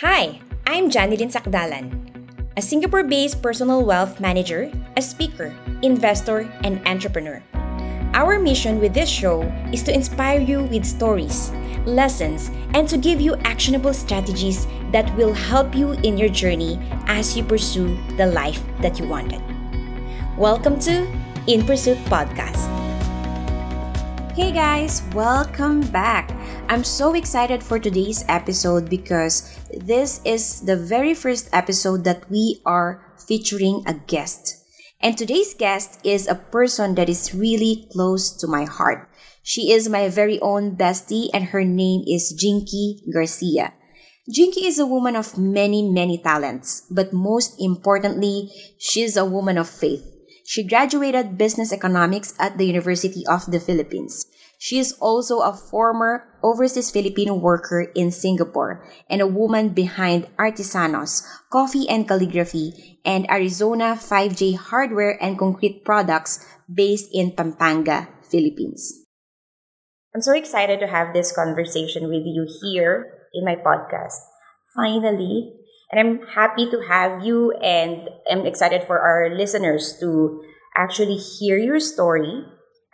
Hi, 0.00 0.40
I'm 0.66 0.88
Janilyn 0.88 1.28
Sacdalan, 1.28 1.92
a 2.56 2.62
Singapore 2.62 3.04
based 3.04 3.42
personal 3.42 3.84
wealth 3.84 4.20
manager, 4.20 4.72
a 4.96 5.02
speaker, 5.02 5.52
investor, 5.82 6.48
and 6.64 6.80
entrepreneur. 6.88 7.42
Our 8.14 8.38
mission 8.40 8.80
with 8.80 8.94
this 8.94 9.10
show 9.10 9.42
is 9.70 9.82
to 9.82 9.92
inspire 9.92 10.40
you 10.40 10.64
with 10.64 10.86
stories, 10.86 11.52
lessons, 11.84 12.50
and 12.72 12.88
to 12.88 12.96
give 12.96 13.20
you 13.20 13.36
actionable 13.44 13.92
strategies 13.92 14.66
that 14.96 15.14
will 15.14 15.34
help 15.34 15.76
you 15.76 15.92
in 16.00 16.16
your 16.16 16.30
journey 16.30 16.80
as 17.04 17.36
you 17.36 17.44
pursue 17.44 17.92
the 18.16 18.32
life 18.32 18.64
that 18.80 18.98
you 18.98 19.06
wanted. 19.06 19.44
Welcome 20.38 20.80
to 20.88 21.04
In 21.46 21.66
Pursuit 21.68 21.98
Podcast. 22.08 22.64
Hey 24.32 24.52
guys, 24.52 25.02
welcome 25.12 25.82
back. 25.92 26.32
I'm 26.70 26.82
so 26.82 27.12
excited 27.12 27.62
for 27.62 27.78
today's 27.78 28.24
episode 28.28 28.88
because 28.88 29.60
this 29.80 30.20
is 30.24 30.62
the 30.62 30.76
very 30.76 31.14
first 31.14 31.48
episode 31.52 32.04
that 32.04 32.30
we 32.30 32.60
are 32.66 33.14
featuring 33.26 33.82
a 33.86 33.94
guest. 33.94 34.58
And 35.00 35.18
today's 35.18 35.54
guest 35.54 35.98
is 36.04 36.28
a 36.28 36.36
person 36.36 36.94
that 36.94 37.08
is 37.08 37.34
really 37.34 37.88
close 37.92 38.30
to 38.38 38.46
my 38.46 38.64
heart. 38.64 39.08
She 39.42 39.72
is 39.72 39.88
my 39.88 40.08
very 40.08 40.38
own 40.40 40.76
bestie, 40.76 41.28
and 41.34 41.50
her 41.50 41.64
name 41.64 42.04
is 42.06 42.32
Jinkee 42.32 43.02
Garcia. 43.12 43.74
Jinkee 44.30 44.66
is 44.66 44.78
a 44.78 44.86
woman 44.86 45.16
of 45.16 45.36
many, 45.36 45.82
many 45.82 46.18
talents, 46.18 46.86
but 46.88 47.12
most 47.12 47.58
importantly, 47.58 48.52
she's 48.78 49.16
a 49.16 49.24
woman 49.24 49.58
of 49.58 49.68
faith. 49.68 50.06
She 50.46 50.62
graduated 50.62 51.38
business 51.38 51.72
economics 51.72 52.34
at 52.38 52.58
the 52.58 52.66
University 52.66 53.26
of 53.26 53.50
the 53.50 53.58
Philippines. 53.58 54.26
She 54.62 54.78
is 54.78 54.94
also 55.02 55.42
a 55.42 55.50
former 55.50 56.38
overseas 56.38 56.94
Filipino 56.94 57.34
worker 57.34 57.90
in 57.98 58.14
Singapore 58.14 58.86
and 59.10 59.18
a 59.20 59.26
woman 59.26 59.70
behind 59.74 60.30
Artisanos, 60.38 61.26
Coffee 61.50 61.88
and 61.90 62.06
Calligraphy, 62.06 63.00
and 63.04 63.28
Arizona 63.28 63.98
5J 63.98 64.54
Hardware 64.54 65.18
and 65.20 65.36
Concrete 65.36 65.84
Products 65.84 66.46
based 66.72 67.10
in 67.10 67.34
Pampanga, 67.34 68.06
Philippines. 68.22 69.02
I'm 70.14 70.22
so 70.22 70.30
excited 70.30 70.78
to 70.78 70.86
have 70.86 71.12
this 71.12 71.34
conversation 71.34 72.06
with 72.06 72.22
you 72.22 72.46
here 72.62 73.26
in 73.34 73.44
my 73.44 73.58
podcast. 73.58 74.22
Finally, 74.76 75.58
and 75.90 75.98
I'm 75.98 76.26
happy 76.38 76.70
to 76.70 76.86
have 76.86 77.26
you 77.26 77.50
and 77.58 78.08
I'm 78.30 78.46
excited 78.46 78.84
for 78.86 79.00
our 79.00 79.34
listeners 79.34 79.98
to 79.98 80.40
actually 80.78 81.16
hear 81.18 81.58
your 81.58 81.80
story 81.80 82.46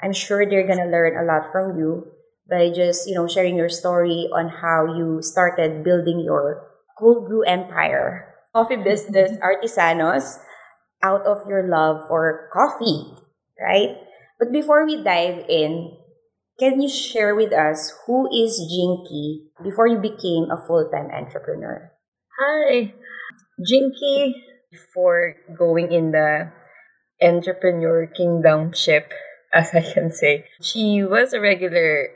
I'm 0.03 0.13
sure 0.13 0.47
they're 0.47 0.67
gonna 0.67 0.91
learn 0.91 1.19
a 1.19 1.27
lot 1.27 1.51
from 1.51 1.79
you 1.79 2.07
by 2.49 2.71
just 2.71 3.09
you 3.09 3.15
know 3.15 3.29
sharing 3.29 3.57
your 3.57 3.69
story 3.69 4.29
on 4.33 4.49
how 4.49 4.97
you 4.97 5.21
started 5.23 5.85
building 5.85 6.21
your 6.21 6.65
cold 6.99 7.27
brew 7.27 7.43
empire, 7.45 8.35
coffee 8.55 8.75
mm-hmm. 8.75 8.85
business, 8.85 9.33
artisanos, 9.39 10.39
out 11.03 11.27
of 11.27 11.47
your 11.49 11.69
love 11.69 12.09
for 12.09 12.49
coffee, 12.53 13.15
right? 13.61 13.97
But 14.39 14.53
before 14.53 14.87
we 14.87 15.03
dive 15.03 15.45
in, 15.49 15.97
can 16.59 16.81
you 16.83 16.89
share 16.89 17.35
with 17.35 17.53
us 17.53 17.95
who 18.07 18.27
is 18.35 18.59
Jinkee 18.59 19.51
before 19.63 19.87
you 19.87 19.99
became 19.99 20.51
a 20.51 20.59
full 20.67 20.91
time 20.91 21.11
entrepreneur? 21.11 21.93
Hi, 22.39 22.95
Jinkee. 23.63 24.35
Before 24.71 25.35
going 25.57 25.93
in 25.93 26.13
the 26.13 26.53
entrepreneur 27.23 28.07
kingdom 28.07 28.73
ship, 28.75 29.11
as 29.53 29.75
I 29.75 29.83
can 29.83 30.13
say. 30.13 30.47
She 30.61 31.03
was 31.03 31.33
a 31.33 31.41
regular 31.41 32.09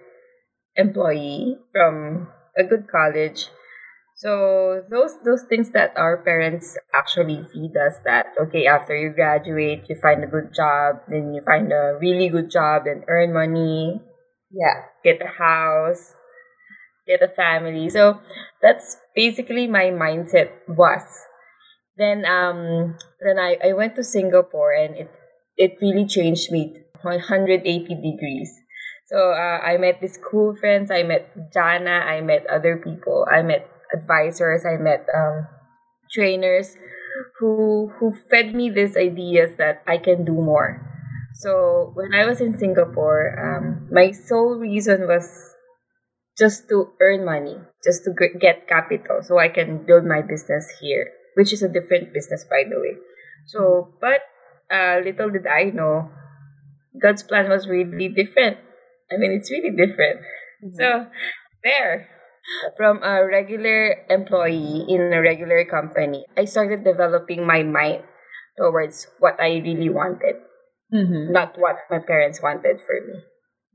employee 0.77 1.59
from 1.73 2.29
a 2.57 2.65
good 2.65 2.89
college. 2.91 3.49
So 4.17 4.83
those 4.89 5.19
those 5.25 5.43
things 5.49 5.71
that 5.73 5.97
our 5.97 6.19
parents 6.23 6.79
actually 6.95 7.43
feed 7.53 7.75
us 7.77 7.99
that 8.05 8.27
okay 8.39 8.67
after 8.67 8.95
you 8.95 9.11
graduate 9.11 9.89
you 9.89 9.97
find 9.97 10.23
a 10.23 10.31
good 10.31 10.55
job 10.55 11.03
then 11.09 11.35
you 11.35 11.43
find 11.43 11.73
a 11.73 11.99
really 11.99 12.29
good 12.29 12.51
job 12.51 12.87
and 12.87 13.03
earn 13.09 13.33
money 13.33 14.01
yeah 14.53 14.87
get 15.03 15.19
a 15.23 15.27
house 15.27 16.15
get 17.07 17.23
a 17.23 17.35
family 17.35 17.89
so 17.89 18.21
that's 18.61 18.97
basically 19.17 19.67
my 19.67 19.91
mindset 19.91 20.53
was 20.69 21.03
then 21.97 22.25
um 22.25 22.97
then 23.21 23.39
I, 23.39 23.57
I 23.65 23.73
went 23.73 23.97
to 23.97 24.05
Singapore 24.05 24.73
and 24.73 24.97
it 24.97 25.11
it 25.57 25.79
really 25.81 26.07
changed 26.07 26.53
me 26.53 26.83
180 27.02 27.63
degrees. 27.67 28.51
So 29.07 29.33
uh, 29.33 29.58
I 29.61 29.77
met 29.77 30.01
these 30.01 30.18
cool 30.18 30.57
friends. 30.57 30.90
I 30.90 31.02
met 31.02 31.52
Jana. 31.52 32.05
I 32.07 32.20
met 32.20 32.46
other 32.46 32.77
people. 32.77 33.27
I 33.30 33.42
met 33.42 33.68
advisors. 33.92 34.64
I 34.64 34.80
met 34.80 35.07
um, 35.14 35.46
trainers 36.11 36.77
who 37.39 37.92
who 37.98 38.14
fed 38.30 38.55
me 38.55 38.70
these 38.70 38.96
ideas 38.96 39.57
that 39.58 39.83
I 39.86 39.98
can 39.98 40.24
do 40.24 40.33
more. 40.33 40.80
So 41.35 41.92
when 41.95 42.14
I 42.14 42.27
was 42.27 42.41
in 42.41 42.58
Singapore, 42.58 43.35
um, 43.36 43.89
my 43.91 44.12
sole 44.12 44.57
reason 44.57 45.08
was 45.08 45.27
just 46.39 46.68
to 46.68 46.92
earn 47.01 47.24
money, 47.24 47.57
just 47.85 48.05
to 48.05 48.12
get 48.14 48.68
capital, 48.68 49.20
so 49.23 49.39
I 49.39 49.48
can 49.48 49.85
build 49.85 50.05
my 50.05 50.23
business 50.23 50.68
here, 50.80 51.11
which 51.36 51.52
is 51.52 51.62
a 51.62 51.68
different 51.68 52.12
business, 52.12 52.45
by 52.48 52.64
the 52.68 52.80
way. 52.80 52.96
So, 53.46 53.92
but 54.01 54.20
uh, 54.70 55.01
little 55.05 55.30
did 55.30 55.46
I 55.46 55.64
know, 55.74 56.11
God's 57.01 57.23
plan 57.23 57.48
was 57.48 57.69
really 57.69 58.08
different. 58.08 58.58
I 59.11 59.17
mean, 59.17 59.33
it's 59.33 59.51
really 59.51 59.70
different. 59.70 60.20
Mm-hmm. 60.64 60.77
So, 60.77 61.07
there, 61.64 62.08
from 62.77 63.03
a 63.03 63.25
regular 63.27 64.05
employee 64.08 64.85
in 64.89 65.13
a 65.13 65.20
regular 65.20 65.64
company, 65.64 66.25
I 66.36 66.45
started 66.45 66.85
developing 66.85 67.47
my 67.47 67.63
mind 67.63 68.05
towards 68.58 69.07
what 69.19 69.41
I 69.41 69.61
really 69.64 69.89
wanted, 69.89 70.36
mm-hmm. 70.92 71.33
not 71.33 71.58
what 71.58 71.77
my 71.91 71.98
parents 71.98 72.42
wanted 72.42 72.79
for 72.85 72.97
me. 73.01 73.17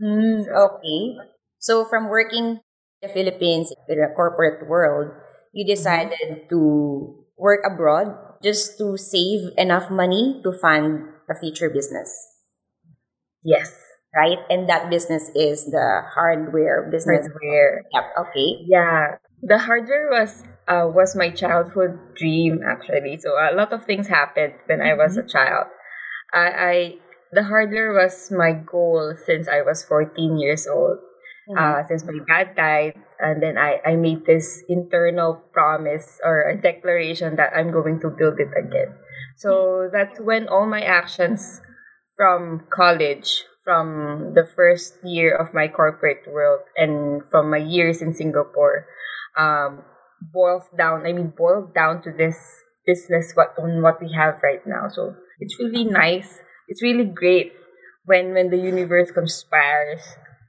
Mm, 0.02 0.46
okay. 0.48 1.18
So, 1.60 1.86
from 1.86 2.10
working 2.10 2.62
in 3.02 3.02
the 3.02 3.10
Philippines 3.10 3.74
in 3.90 4.00
a 4.00 4.14
corporate 4.14 4.68
world, 4.68 5.12
you 5.54 5.66
mm-hmm. 5.66 5.74
decided 5.74 6.50
to 6.50 7.26
work 7.38 7.62
abroad 7.66 8.14
just 8.44 8.78
to 8.78 8.98
save 8.98 9.50
enough 9.58 9.90
money 9.90 10.42
to 10.44 10.54
fund 10.54 11.10
a 11.30 11.36
future 11.36 11.70
business. 11.70 12.37
Yes. 13.48 13.72
Right? 14.14 14.40
And 14.50 14.68
that 14.68 14.90
business 14.90 15.32
is 15.34 15.64
the 15.66 16.04
hardware 16.14 16.90
business. 16.92 17.28
Hardware. 17.32 17.84
Yep. 17.94 18.04
Okay. 18.28 18.66
Yeah. 18.68 19.16
The 19.42 19.58
hardware 19.58 20.10
was 20.12 20.44
uh, 20.68 20.92
was 20.92 21.16
my 21.16 21.30
childhood 21.30 21.96
dream 22.20 22.60
actually. 22.68 23.18
So 23.24 23.32
a 23.40 23.56
lot 23.56 23.72
of 23.72 23.86
things 23.86 24.08
happened 24.08 24.54
when 24.66 24.80
mm-hmm. 24.80 25.00
I 25.00 25.04
was 25.04 25.16
a 25.16 25.22
mm-hmm. 25.22 25.32
child. 25.32 25.68
I, 26.34 26.48
I 26.52 26.94
the 27.32 27.44
hardware 27.44 27.94
was 27.94 28.32
my 28.32 28.52
goal 28.52 29.16
since 29.26 29.48
I 29.48 29.62
was 29.62 29.84
14 29.86 30.38
years 30.38 30.68
old. 30.68 31.00
Mm-hmm. 31.48 31.56
Uh, 31.56 31.88
since 31.88 32.04
my 32.04 32.20
dad 32.28 32.58
died, 32.58 33.00
and 33.20 33.42
then 33.42 33.58
I, 33.58 33.80
I 33.86 33.96
made 33.96 34.26
this 34.26 34.62
internal 34.68 35.40
promise 35.54 36.20
or 36.22 36.44
a 36.44 36.60
declaration 36.60 37.38
that 37.38 37.56
I'm 37.56 37.72
going 37.72 38.02
to 38.02 38.10
build 38.10 38.36
it 38.42 38.52
again. 38.52 38.92
So 39.38 39.88
that's 39.94 40.20
when 40.20 40.50
all 40.50 40.66
my 40.68 40.82
actions 40.82 41.62
from 42.18 42.66
college, 42.74 43.46
from 43.64 44.34
the 44.34 44.44
first 44.44 44.98
year 45.04 45.36
of 45.36 45.54
my 45.54 45.68
corporate 45.68 46.26
world, 46.28 46.62
and 46.76 47.22
from 47.30 47.50
my 47.50 47.58
years 47.62 48.02
in 48.02 48.14
Singapore, 48.14 48.88
um, 49.38 49.84
boils 50.34 50.64
down. 50.78 51.06
I 51.06 51.14
mean, 51.14 51.32
boiled 51.38 51.74
down 51.74 52.02
to 52.04 52.12
this 52.12 52.36
business 52.86 53.32
what 53.36 53.54
on 53.62 53.82
what 53.82 54.02
we 54.02 54.12
have 54.14 54.42
right 54.42 54.66
now. 54.66 54.90
So 54.90 55.16
it's 55.40 55.60
really 55.60 55.86
nice. 55.86 56.40
It's 56.68 56.82
really 56.82 57.06
great 57.06 57.54
when 58.06 58.34
when 58.34 58.50
the 58.50 58.58
universe 58.58 59.12
conspires 59.12 60.02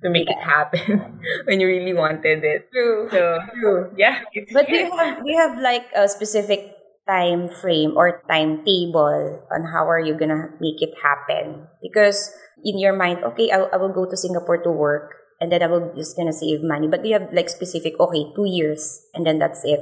to 0.02 0.08
make 0.08 0.30
it 0.30 0.38
happen 0.38 1.20
when 1.44 1.60
you 1.60 1.66
really 1.66 1.92
wanted 1.92 2.44
it. 2.44 2.70
True. 2.72 3.08
So 3.10 3.38
true. 3.60 3.92
Yeah. 3.98 4.22
But 4.54 4.66
do 4.68 4.74
you 4.74 4.96
have 4.96 5.22
do 5.22 5.30
you 5.30 5.36
have 5.36 5.58
like 5.58 5.86
a 5.94 6.08
specific 6.08 6.77
time 7.08 7.48
frame 7.48 7.96
or 7.96 8.20
timetable 8.28 9.40
on 9.48 9.64
how 9.72 9.88
are 9.88 10.00
you 10.00 10.12
gonna 10.12 10.52
make 10.60 10.84
it 10.84 10.92
happen. 11.02 11.66
Because 11.80 12.30
in 12.62 12.78
your 12.78 12.92
mind 12.92 13.24
okay 13.24 13.50
I, 13.50 13.64
I 13.72 13.76
will 13.78 13.94
go 13.94 14.04
to 14.04 14.16
singapore 14.16 14.58
to 14.58 14.70
work 14.70 15.14
and 15.40 15.52
then 15.52 15.62
i 15.62 15.66
will 15.66 15.94
just 15.96 16.16
gonna 16.16 16.32
save 16.32 16.60
money. 16.62 16.86
But 16.86 17.02
do 17.02 17.08
you 17.08 17.18
have 17.18 17.32
like 17.32 17.48
specific 17.48 17.98
okay 17.98 18.28
two 18.36 18.46
years 18.46 19.00
and 19.14 19.26
then 19.26 19.38
that's 19.38 19.64
it. 19.64 19.80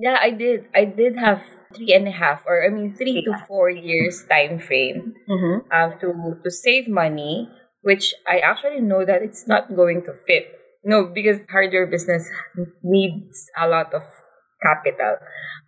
Yeah 0.00 0.16
i 0.20 0.30
did. 0.30 0.66
I 0.74 0.84
did 0.84 1.18
have 1.18 1.42
three 1.74 1.92
and 1.92 2.08
a 2.08 2.14
half 2.14 2.40
or 2.46 2.64
i 2.64 2.70
mean 2.70 2.94
three 2.94 3.20
to 3.26 3.34
four 3.48 3.68
years 3.68 4.22
time 4.30 4.58
frame 4.62 5.12
mm-hmm. 5.28 5.66
um, 5.74 5.98
to 5.98 6.38
to 6.38 6.48
save 6.48 6.86
money 6.86 7.50
which 7.82 8.14
i 8.22 8.38
actually 8.38 8.80
know 8.80 9.04
that 9.04 9.20
it's 9.20 9.46
not 9.46 9.74
going 9.74 10.00
to 10.06 10.14
fit. 10.26 10.46
No 10.86 11.10
because 11.12 11.42
hardware 11.50 11.86
business 11.90 12.30
needs 12.82 13.50
a 13.58 13.66
lot 13.66 13.92
of 13.92 14.02
capital. 14.62 15.16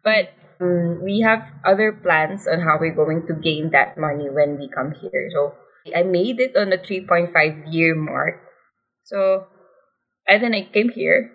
But 0.04 0.30
um, 0.60 1.00
we 1.02 1.20
have 1.20 1.42
other 1.64 1.92
plans 1.92 2.46
on 2.46 2.60
how 2.60 2.78
we're 2.80 2.94
going 2.94 3.26
to 3.26 3.34
gain 3.34 3.70
that 3.70 3.98
money 3.98 4.28
when 4.30 4.58
we 4.58 4.68
come 4.68 4.92
here. 4.92 5.30
So 5.32 5.54
I 5.94 6.02
made 6.02 6.40
it 6.40 6.56
on 6.56 6.70
the 6.70 6.78
3.5 6.78 7.32
year 7.72 7.94
mark. 7.94 8.42
So, 9.04 9.46
and 10.26 10.42
then 10.42 10.54
I 10.54 10.68
came 10.68 10.90
here, 10.90 11.30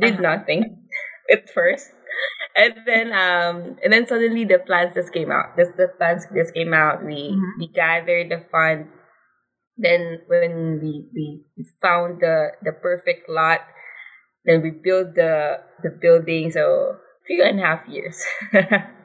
did 0.00 0.14
uh-huh. 0.14 0.22
nothing. 0.22 0.88
at 1.30 1.50
first. 1.50 1.90
And 2.56 2.74
then 2.86 3.12
um 3.12 3.76
and 3.84 3.92
then 3.92 4.06
suddenly 4.06 4.44
the 4.44 4.58
plans 4.58 4.94
just 4.94 5.12
came 5.12 5.30
out. 5.30 5.56
The, 5.56 5.68
the 5.76 5.88
plans 5.98 6.24
just 6.34 6.54
came 6.54 6.72
out. 6.72 7.04
We 7.04 7.36
Mhm. 7.36 7.52
we 7.58 7.66
gathered 7.68 8.30
the 8.30 8.40
fund. 8.50 8.88
Then 9.76 10.22
when 10.26 10.80
we, 10.80 11.04
we 11.12 11.44
found 11.82 12.20
the 12.20 12.52
the 12.62 12.72
perfect 12.72 13.28
lot, 13.28 13.60
then 14.44 14.62
we 14.62 14.70
built 14.70 15.14
the 15.14 15.60
the 15.82 15.90
building. 15.90 16.50
So 16.50 16.96
three 17.26 17.42
and 17.42 17.60
a 17.60 17.62
half 17.62 17.88
years. 17.88 18.22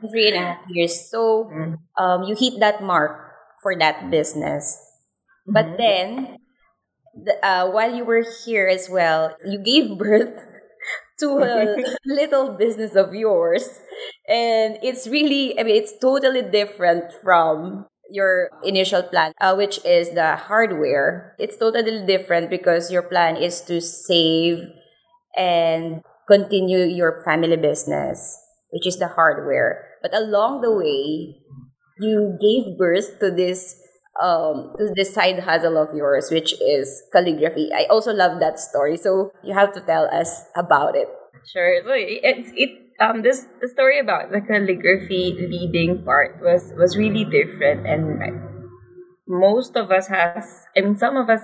Three 0.09 0.27
and 0.29 0.37
a 0.37 0.39
half 0.39 0.59
years. 0.69 1.09
So 1.09 1.51
Mm. 1.51 1.77
um, 1.97 2.23
you 2.23 2.35
hit 2.37 2.59
that 2.59 2.83
mark 2.83 3.33
for 3.61 3.75
that 3.77 4.09
business. 4.11 4.77
But 5.47 5.75
Mhm. 5.75 5.77
then, 5.77 6.37
the, 7.13 7.35
uh, 7.45 7.69
while 7.71 7.93
you 7.95 8.05
were 8.05 8.23
here 8.45 8.67
as 8.67 8.89
well, 8.89 9.35
you 9.45 9.59
gave 9.59 9.97
birth 9.99 10.45
to 11.19 11.27
a 11.41 11.77
little 12.05 12.53
business 12.57 12.95
of 12.95 13.13
yours. 13.13 13.79
And 14.27 14.77
it's 14.83 15.07
really, 15.07 15.59
I 15.59 15.63
mean, 15.63 15.75
it's 15.75 15.97
totally 15.99 16.41
different 16.41 17.13
from 17.23 17.85
your 18.09 18.49
initial 18.63 19.03
plan, 19.03 19.33
uh, 19.41 19.55
which 19.55 19.79
is 19.85 20.11
the 20.11 20.35
hardware. 20.35 21.35
It's 21.39 21.57
totally 21.57 22.05
different 22.05 22.49
because 22.49 22.91
your 22.91 23.03
plan 23.03 23.37
is 23.37 23.61
to 23.61 23.81
save 23.81 24.67
and 25.35 26.01
continue 26.27 26.85
your 26.85 27.21
family 27.23 27.57
business, 27.57 28.37
which 28.71 28.87
is 28.87 28.97
the 28.97 29.07
hardware. 29.07 29.87
But 30.01 30.15
along 30.15 30.61
the 30.61 30.71
way, 30.71 31.37
you 31.99 32.37
gave 32.41 32.77
birth 32.77 33.19
to 33.19 33.31
this 33.31 33.77
um 34.21 34.75
to 34.77 34.91
this 34.95 35.13
side 35.13 35.39
hustle 35.39 35.77
of 35.77 35.95
yours, 35.95 36.29
which 36.31 36.53
is 36.61 37.01
calligraphy. 37.13 37.71
I 37.73 37.85
also 37.89 38.13
love 38.13 38.39
that 38.39 38.59
story, 38.59 38.97
so 38.97 39.31
you 39.43 39.53
have 39.53 39.73
to 39.73 39.81
tell 39.81 40.05
us 40.11 40.45
about 40.55 40.95
it. 40.95 41.07
Sure. 41.47 41.81
So 41.83 41.93
it's 41.95 42.51
it 42.55 42.81
um 42.99 43.21
this 43.21 43.47
the 43.61 43.67
story 43.67 43.99
about 43.99 44.31
the 44.31 44.41
calligraphy 44.41 45.33
leading 45.39 46.03
part 46.03 46.41
was 46.41 46.73
was 46.77 46.97
really 46.97 47.25
different 47.25 47.87
and 47.87 48.21
most 49.27 49.75
of 49.75 49.91
us 49.91 50.07
has 50.07 50.67
I 50.77 50.81
mean 50.81 50.97
some 50.97 51.17
of 51.17 51.29
us 51.29 51.41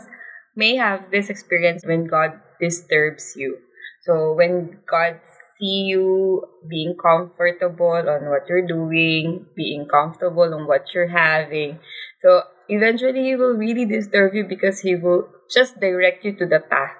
may 0.55 0.75
have 0.75 1.09
this 1.11 1.29
experience 1.29 1.85
when 1.85 2.05
God 2.05 2.39
disturbs 2.59 3.33
you. 3.35 3.57
So 4.07 4.33
when 4.33 4.79
God 4.89 5.19
see 5.59 5.91
you 5.91 6.47
being 6.69 6.95
comfortable 6.97 7.93
on 8.07 8.29
what 8.29 8.47
you're 8.49 8.67
doing, 8.67 9.45
being 9.55 9.87
comfortable 9.87 10.53
on 10.53 10.67
what 10.67 10.93
you're 10.93 11.09
having. 11.09 11.79
So 12.23 12.43
eventually 12.69 13.23
he 13.23 13.35
will 13.35 13.55
really 13.55 13.85
disturb 13.85 14.33
you 14.35 14.45
because 14.45 14.81
he 14.81 14.95
will 14.95 15.29
just 15.53 15.79
direct 15.79 16.25
you 16.25 16.33
to 16.37 16.47
the 16.47 16.61
path 16.61 16.95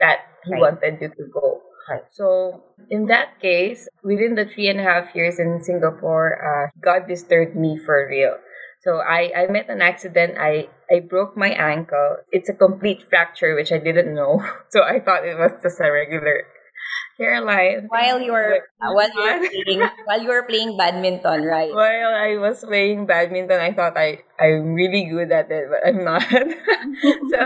that 0.00 0.20
he 0.44 0.52
Right. 0.52 0.60
wanted 0.60 1.00
you 1.00 1.08
to 1.08 1.24
go. 1.32 1.62
Right. 1.90 2.04
So 2.12 2.64
in 2.90 3.06
that 3.06 3.40
case, 3.40 3.88
within 4.04 4.34
the 4.34 4.46
three 4.46 4.68
and 4.68 4.80
a 4.80 4.84
half 4.84 5.14
years 5.14 5.38
in 5.38 5.62
Singapore, 5.62 6.36
uh, 6.36 6.70
God 6.80 7.08
disturbed 7.08 7.56
me 7.56 7.78
for 7.78 8.06
real. 8.08 8.38
So 8.80 8.98
I, 9.02 9.32
I 9.34 9.46
met 9.50 9.68
an 9.68 9.82
accident. 9.82 10.38
I, 10.38 10.68
I 10.90 11.00
broke 11.00 11.36
my 11.36 11.50
ankle. 11.50 12.18
It's 12.30 12.48
a 12.48 12.54
complete 12.54 13.04
fracture, 13.10 13.54
which 13.54 13.72
I 13.72 13.78
didn't 13.78 14.14
know. 14.14 14.42
So 14.70 14.82
I 14.82 15.00
thought 15.00 15.24
it 15.24 15.38
was 15.38 15.52
just 15.62 15.80
a 15.80 15.90
regular 15.90 16.44
hairline. 17.18 17.88
While 17.88 18.20
you 18.20 18.32
were 18.32 18.62
uh, 18.80 18.92
while 18.92 19.10
you 19.10 19.20
were 19.20 19.48
playing 19.64 19.82
while 20.04 20.22
you 20.22 20.28
were 20.28 20.44
playing 20.44 20.76
badminton, 20.76 21.42
right? 21.42 21.72
While 21.74 22.14
I 22.14 22.36
was 22.38 22.62
playing 22.64 23.06
badminton, 23.06 23.60
I 23.60 23.72
thought 23.72 23.96
I, 23.96 24.22
I'm 24.38 24.74
really 24.74 25.04
good 25.04 25.32
at 25.32 25.50
it, 25.50 25.66
but 25.68 25.82
I'm 25.82 26.04
not. 26.04 26.22
so 26.30 27.40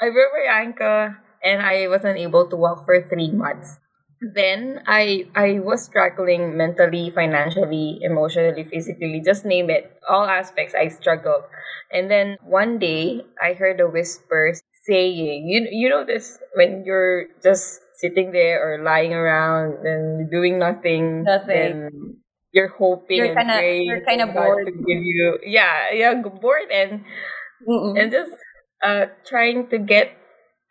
I 0.00 0.06
broke 0.10 0.32
my 0.36 0.46
ankle 0.52 1.14
and 1.42 1.62
I 1.62 1.88
wasn't 1.88 2.18
able 2.18 2.46
to 2.48 2.56
walk 2.56 2.84
for 2.84 3.00
three 3.08 3.30
months. 3.30 3.78
Then 4.20 4.80
I 4.86 5.28
I 5.36 5.60
was 5.60 5.84
struggling 5.84 6.56
mentally, 6.56 7.10
financially, 7.12 8.00
emotionally, 8.02 8.64
physically, 8.64 9.20
just 9.24 9.44
name 9.44 9.68
it. 9.68 9.92
All 10.08 10.24
aspects 10.24 10.74
I 10.74 10.88
struggled. 10.88 11.44
And 11.92 12.10
then 12.10 12.36
one 12.42 12.78
day 12.78 13.26
I 13.42 13.52
heard 13.52 13.80
a 13.80 13.88
whisper 13.88 14.54
saying, 14.88 15.46
you 15.48 15.68
you 15.70 15.88
know 15.88 16.04
this 16.04 16.38
when 16.54 16.84
you're 16.86 17.28
just 17.42 17.80
sitting 18.00 18.32
there 18.32 18.60
or 18.64 18.82
lying 18.82 19.12
around 19.12 19.84
and 19.84 20.30
doing 20.30 20.58
nothing, 20.58 21.24
Nothing. 21.24 22.16
you're 22.52 22.72
hoping 22.72 23.16
You're 23.18 23.34
kinda- 23.36 23.60
you're 23.84 24.00
kinda 24.00 24.26
God 24.32 24.34
bored. 24.34 24.66
to 24.66 24.72
give 24.72 25.02
you 25.02 25.38
yeah 25.44 25.92
yeah 25.92 26.14
bored 26.22 26.70
and 26.72 27.04
Mm-mm. 27.68 28.00
and 28.00 28.10
just 28.12 28.32
uh 28.82 29.06
trying 29.26 29.68
to 29.68 29.78
get 29.78 30.12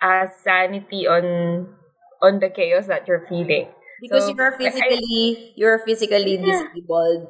a 0.01 0.27
sanity 0.43 1.07
on 1.07 1.67
on 2.21 2.39
the 2.39 2.49
chaos 2.49 2.87
that 2.87 3.07
you're 3.07 3.25
feeling 3.27 3.67
because 4.01 4.27
So, 4.27 4.35
you're 4.35 4.53
I- 4.53 4.57
physically 4.57 5.53
you're 5.55 5.79
physically 5.85 6.35
Yeah. 6.37 6.63
disabled. 6.71 7.27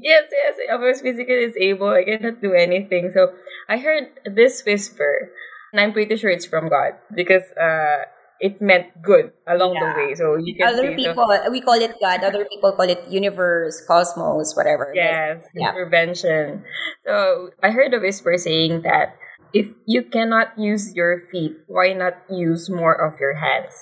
yes 0.00 0.24
yes 0.32 0.54
i 0.72 0.76
was 0.76 1.00
physically 1.04 1.46
disabled 1.52 1.92
i 1.92 2.04
cannot 2.04 2.40
do 2.40 2.52
anything 2.56 3.10
so 3.12 3.32
i 3.68 3.76
heard 3.76 4.08
this 4.24 4.64
whisper 4.64 5.28
and 5.72 5.80
i'm 5.80 5.92
pretty 5.92 6.16
sure 6.16 6.30
it's 6.30 6.46
from 6.48 6.68
god 6.72 6.96
because 7.14 7.44
uh 7.60 8.08
it 8.40 8.56
meant 8.64 8.88
good 9.04 9.32
along 9.44 9.76
Yeah. 9.76 9.84
the 9.84 9.90
way 10.00 10.10
so 10.16 10.40
you 10.40 10.56
can 10.56 10.64
Other 10.72 10.88
see 10.96 11.04
so- 11.04 11.12
people 11.12 11.28
we 11.52 11.60
call 11.60 11.76
it 11.76 11.92
God. 12.00 12.24
Other 12.24 12.48
people 12.48 12.72
call 12.72 12.88
it 12.88 13.04
universe, 13.12 13.84
cosmos, 13.84 14.56
whatever. 14.56 14.88
Yes, 14.96 15.44
yeah. 15.52 15.76
intervention. 15.76 16.64
So 17.04 17.50
I 17.60 17.68
heard 17.68 17.92
a 17.92 18.00
whisper 18.00 18.32
saying 18.40 18.80
that 18.88 19.12
if 19.52 19.68
you 19.84 20.00
cannot 20.08 20.56
use 20.56 20.96
your 20.96 21.28
feet, 21.28 21.52
why 21.68 21.92
not 21.92 22.16
use 22.32 22.72
more 22.72 22.96
of 22.96 23.20
your 23.20 23.36
hands? 23.36 23.76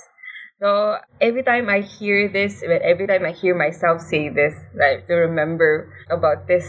So 0.60 0.98
every 1.20 1.42
time 1.42 1.68
I 1.68 1.80
hear 1.80 2.28
this, 2.28 2.62
every 2.62 3.06
time 3.06 3.24
I 3.24 3.32
hear 3.32 3.54
myself 3.54 4.00
say 4.02 4.28
this, 4.28 4.54
I 4.80 4.98
have 5.00 5.06
to 5.06 5.14
remember 5.30 5.92
about 6.10 6.48
this 6.48 6.66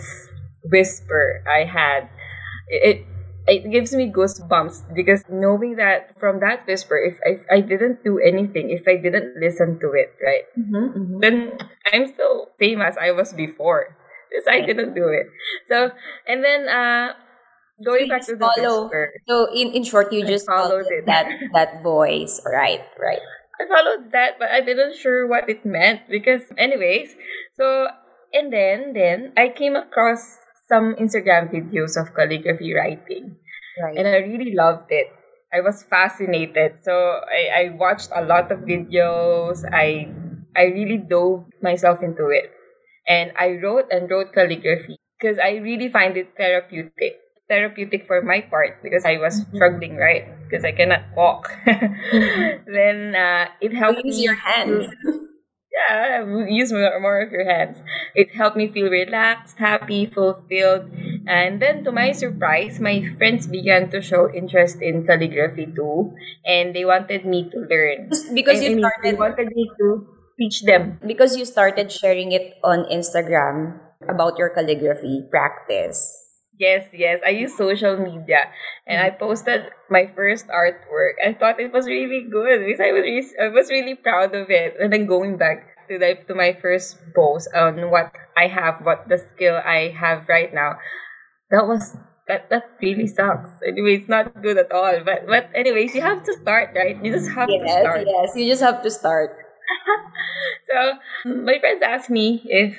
whisper 0.63 1.43
I 1.49 1.65
had. 1.65 2.09
It 2.69 3.05
it 3.47 3.71
gives 3.71 3.93
me 3.93 4.11
goosebumps 4.11 4.93
because 4.93 5.23
knowing 5.29 5.77
that 5.77 6.13
from 6.19 6.39
that 6.41 6.67
whisper, 6.67 6.97
if 6.97 7.17
I, 7.25 7.57
I 7.57 7.59
didn't 7.61 8.03
do 8.03 8.19
anything, 8.19 8.69
if 8.69 8.87
I 8.87 8.97
didn't 9.01 9.37
listen 9.41 9.79
to 9.81 9.89
it, 9.97 10.13
right, 10.21 10.45
Mhm, 10.57 10.85
mhm. 10.93 11.21
then 11.21 11.57
I'm 11.91 12.07
still 12.13 12.49
same 12.59 12.81
as 12.81 12.97
I 12.97 13.11
was 13.11 13.33
before. 13.33 13.95
Because 14.29 14.45
I 14.47 14.61
didn't 14.61 14.93
do 14.93 15.07
it. 15.09 15.25
So 15.69 15.89
and 16.27 16.43
then 16.43 16.69
uh 16.69 17.13
going 17.83 18.05
you 18.05 18.09
back 18.09 18.27
to 18.27 18.35
the 18.35 18.45
follow- 18.45 18.83
whisper. 18.85 19.13
So 19.27 19.47
in, 19.53 19.73
in 19.73 19.83
short, 19.83 20.13
you 20.13 20.21
I 20.23 20.29
just 20.29 20.45
followed 20.45 20.85
followed 20.85 20.91
it. 20.91 21.05
that 21.07 21.25
that 21.53 21.81
voice, 21.83 22.41
right? 22.45 22.81
Right. 22.99 23.21
I 23.61 23.65
followed 23.67 24.11
that 24.11 24.39
but 24.39 24.49
I 24.51 24.61
didn't 24.61 24.95
sure 24.95 25.27
what 25.27 25.49
it 25.49 25.65
meant 25.65 26.01
because 26.09 26.41
anyways, 26.57 27.15
so 27.57 27.87
and 28.33 28.51
then 28.53 28.93
then 28.93 29.33
I 29.37 29.49
came 29.49 29.75
across 29.75 30.37
some 30.67 30.95
Instagram 30.95 31.51
videos 31.51 31.97
of 31.99 32.13
calligraphy 32.15 32.73
writing 32.73 33.35
Right. 33.81 33.97
and 33.97 34.07
I 34.07 34.17
really 34.17 34.53
loved 34.55 34.87
it. 34.91 35.07
I 35.53 35.61
was 35.61 35.83
fascinated. 35.83 36.83
So 36.83 37.21
I, 37.25 37.41
I 37.55 37.69
watched 37.75 38.09
a 38.13 38.21
lot 38.23 38.51
of 38.51 38.59
videos. 38.67 39.63
I 39.71 40.11
I 40.55 40.65
really 40.75 40.97
dove 40.97 41.45
myself 41.61 42.03
into 42.03 42.27
it. 42.29 42.51
And 43.07 43.31
I 43.39 43.57
wrote 43.63 43.87
and 43.91 44.09
wrote 44.09 44.33
calligraphy 44.33 44.97
because 45.19 45.39
I 45.39 45.57
really 45.63 45.89
find 45.89 46.17
it 46.17 46.33
therapeutic. 46.37 47.19
Therapeutic 47.47 48.05
for 48.05 48.21
my 48.21 48.41
part 48.41 48.83
because 48.83 49.05
I 49.05 49.17
was 49.17 49.41
Mhm. 49.41 49.55
struggling, 49.55 49.95
right? 49.97 50.27
Because 50.49 50.65
I 50.65 50.71
cannot 50.71 51.03
walk. 51.15 51.53
then 51.65 53.13
uh, 53.15 53.45
it 53.61 53.73
helped 53.73 54.01
use 54.03 54.19
your 54.19 54.33
hands. 54.33 54.89
yeah, 55.69 56.25
use 56.47 56.71
more, 56.73 56.99
more 56.99 57.21
of 57.21 57.31
your 57.31 57.45
hands. 57.45 57.77
It 58.15 58.33
helped 58.33 58.57
me 58.57 58.67
feel 58.71 58.89
relaxed, 58.89 59.57
happy, 59.57 60.07
fulfilled. 60.07 60.89
And 61.27 61.61
then, 61.61 61.83
to 61.83 61.91
my 61.91 62.11
surprise, 62.11 62.79
my 62.79 63.05
friends 63.17 63.45
began 63.47 63.89
to 63.91 64.01
show 64.01 64.31
interest 64.33 64.81
in 64.81 65.05
calligraphy 65.05 65.67
too, 65.75 66.13
and 66.45 66.75
they 66.75 66.85
wanted 66.85 67.25
me 67.25 67.49
to 67.51 67.57
learn. 67.69 68.09
because 68.33 68.59
I 68.59 68.63
you 68.65 68.69
mean, 68.75 68.81
they 68.81 68.89
started 68.89 69.19
wanted 69.19 69.47
me 69.55 69.69
to 69.79 70.07
teach 70.39 70.63
them. 70.63 70.99
because 71.05 71.37
you 71.37 71.45
started 71.45 71.91
sharing 71.91 72.31
it 72.31 72.55
on 72.63 72.85
Instagram 72.91 73.79
about 74.07 74.37
your 74.37 74.49
calligraphy 74.49 75.27
practice. 75.29 76.18
Yes, 76.59 76.87
yes. 76.91 77.21
I 77.25 77.29
use 77.29 77.55
social 77.55 77.95
media, 77.95 78.51
and 78.85 78.99
I 79.01 79.09
mm-hmm. 79.09 79.19
posted 79.19 79.71
my 79.89 80.11
first 80.13 80.47
artwork. 80.49 81.15
I 81.25 81.33
thought 81.33 81.59
it 81.59 81.71
was 81.71 81.87
really 81.87 82.27
good 82.29 82.65
because 82.65 82.81
I 82.83 82.91
was 82.91 83.03
really, 83.03 83.25
I 83.41 83.47
was 83.47 83.69
really 83.69 83.95
proud 83.95 84.35
of 84.35 84.51
it. 84.51 84.75
And 84.79 84.91
then 84.91 85.07
going 85.07 85.37
back 85.37 85.87
to 85.87 85.97
the, 85.97 86.19
to 86.27 86.35
my 86.35 86.53
first 86.61 86.99
post 87.15 87.47
on 87.55 87.89
what 87.89 88.11
I 88.37 88.47
have, 88.47 88.83
what 88.83 89.07
the 89.07 89.17
skill 89.17 89.55
I 89.55 89.95
have 89.97 90.27
right 90.27 90.53
now, 90.53 90.75
that 91.49 91.65
was 91.65 91.95
that 92.27 92.49
that 92.51 92.75
really 92.81 93.07
sucks. 93.07 93.49
Anyway, 93.65 93.95
it's 94.03 94.09
not 94.09 94.41
good 94.43 94.57
at 94.57 94.71
all. 94.71 94.99
But 95.03 95.27
but 95.27 95.49
anyways, 95.55 95.95
you 95.95 96.01
have 96.01 96.23
to 96.25 96.33
start, 96.41 96.75
right? 96.75 96.99
You 97.03 97.11
just 97.11 97.31
have 97.31 97.47
to 97.47 97.55
Yes, 97.55 97.81
start. 97.81 98.03
yes. 98.05 98.35
You 98.35 98.45
just 98.51 98.61
have 98.61 98.83
to 98.83 98.91
start. 98.91 99.31
So 100.69 100.99
my 101.25 101.57
friends 101.59 101.81
asked 101.81 102.09
me 102.09 102.41
if 102.45 102.77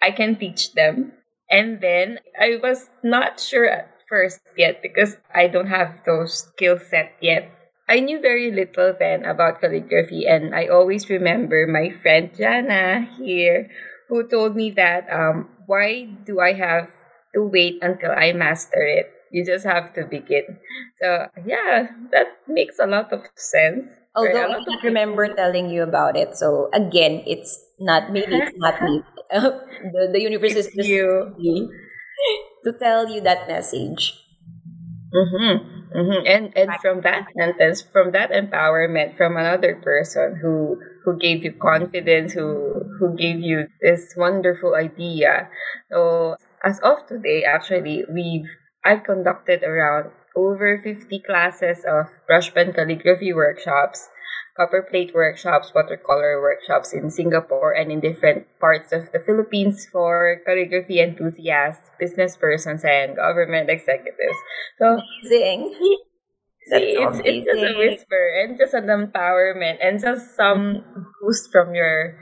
I 0.00 0.12
can 0.12 0.36
teach 0.36 0.74
them. 0.74 1.12
And 1.52 1.80
then 1.80 2.20
I 2.40 2.58
was 2.62 2.90
not 3.04 3.38
sure 3.40 3.66
at 3.68 3.90
first 4.08 4.40
yet 4.56 4.82
because 4.82 5.16
I 5.34 5.48
don't 5.48 5.68
have 5.68 6.02
those 6.06 6.48
skill 6.50 6.78
set 6.78 7.12
yet. 7.20 7.50
I 7.88 8.00
knew 8.00 8.20
very 8.20 8.50
little 8.50 8.94
then 8.98 9.24
about 9.24 9.60
calligraphy, 9.60 10.26
and 10.26 10.54
I 10.54 10.66
always 10.68 11.10
remember 11.10 11.66
my 11.68 11.90
friend 12.02 12.30
Jana 12.34 13.06
here 13.18 13.70
who 14.08 14.26
told 14.28 14.56
me 14.56 14.70
that 14.72 15.06
um, 15.12 15.50
why 15.66 16.04
do 16.26 16.40
I 16.40 16.54
have 16.54 16.88
to 17.34 17.42
wait 17.44 17.78
until 17.82 18.12
I 18.12 18.32
master 18.32 18.82
it? 18.82 19.12
You 19.32 19.44
just 19.44 19.66
have 19.66 19.94
to 19.94 20.04
begin. 20.06 20.58
So 21.02 21.28
yeah, 21.46 21.88
that 22.12 22.28
makes 22.48 22.78
a 22.80 22.86
lot 22.86 23.12
of 23.12 23.26
sense. 23.36 23.86
Although 24.14 24.44
I 24.44 24.60
don't 24.64 24.82
remember 24.82 25.28
telling 25.34 25.70
you 25.70 25.82
about 25.82 26.16
it, 26.16 26.36
so 26.36 26.68
again, 26.72 27.22
it's 27.26 27.58
not 27.80 28.12
maybe 28.12 28.38
it's 28.38 28.54
not 28.56 28.82
me. 28.82 29.02
the 29.92 30.10
the 30.12 30.20
universe 30.20 30.54
is 30.54 30.68
just 30.76 30.88
you 30.88 31.72
to 32.64 32.72
tell 32.78 33.08
you 33.08 33.20
that 33.20 33.48
message. 33.48 34.14
Mm-hmm. 35.12 35.72
Mm-hmm. 35.92 36.24
And 36.24 36.44
and 36.56 36.70
from 36.80 37.02
that 37.02 37.28
sentence, 37.36 37.82
from 37.82 38.12
that 38.12 38.30
empowerment 38.32 39.16
from 39.16 39.36
another 39.36 39.76
person 39.76 40.40
who 40.40 40.80
who 41.04 41.18
gave 41.18 41.44
you 41.44 41.52
confidence, 41.52 42.32
who 42.32 42.80
who 42.98 43.16
gave 43.16 43.40
you 43.40 43.68
this 43.80 44.14
wonderful 44.16 44.74
idea. 44.74 45.48
So 45.90 46.36
as 46.64 46.80
of 46.80 47.06
today, 47.08 47.44
actually, 47.44 48.04
we've 48.08 48.48
I've 48.84 49.04
conducted 49.04 49.62
around 49.62 50.10
over 50.34 50.80
50 50.80 51.20
classes 51.26 51.84
of 51.84 52.06
brush 52.26 52.54
pen 52.54 52.72
calligraphy 52.72 53.32
workshops, 53.32 54.08
copper 54.56 54.86
plate 54.88 55.14
workshops, 55.14 55.72
watercolor 55.74 56.40
workshops 56.40 56.92
in 56.92 57.10
Singapore 57.10 57.72
and 57.72 57.90
in 57.90 58.00
different 58.00 58.46
parts 58.60 58.92
of 58.92 59.10
the 59.12 59.20
Philippines 59.20 59.86
for 59.90 60.40
calligraphy 60.44 61.00
enthusiasts, 61.00 61.90
business 61.98 62.36
persons, 62.36 62.84
and 62.84 63.16
government 63.16 63.70
executives. 63.70 64.38
So 64.78 65.00
amazing. 65.00 65.74
It's, 66.64 67.18
it's 67.26 67.44
just 67.44 67.58
a 67.58 67.74
whisper 67.76 68.24
and 68.38 68.56
just 68.56 68.72
an 68.72 68.86
empowerment 68.86 69.82
and 69.82 70.00
just 70.00 70.36
some 70.36 70.84
boost 71.20 71.50
from 71.50 71.74
your 71.74 72.16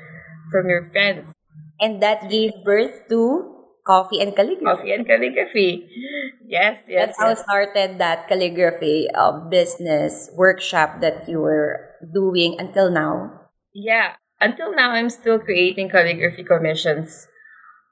from 0.50 0.68
your 0.68 0.88
friends. 0.90 1.28
And 1.78 2.02
that 2.02 2.30
gave 2.30 2.52
birth 2.64 3.08
to 3.10 3.52
coffee 3.86 4.20
and 4.20 4.34
calligraphy. 4.34 4.64
Coffee 4.64 4.92
and 4.92 5.06
calligraphy. 5.06 5.88
Yes, 6.48 6.80
yes. 6.88 7.14
That's 7.14 7.18
yes. 7.20 7.20
how 7.20 7.34
started 7.36 7.98
that 7.98 8.28
calligraphy 8.28 9.08
uh, 9.14 9.44
business 9.48 10.30
workshop 10.34 11.00
that 11.00 11.28
you 11.28 11.40
were 11.40 11.89
doing 12.12 12.56
until 12.58 12.90
now. 12.90 13.50
Yeah, 13.74 14.16
until 14.40 14.74
now 14.74 14.90
I'm 14.90 15.10
still 15.10 15.38
creating 15.38 15.90
calligraphy 15.90 16.44
commissions 16.44 17.28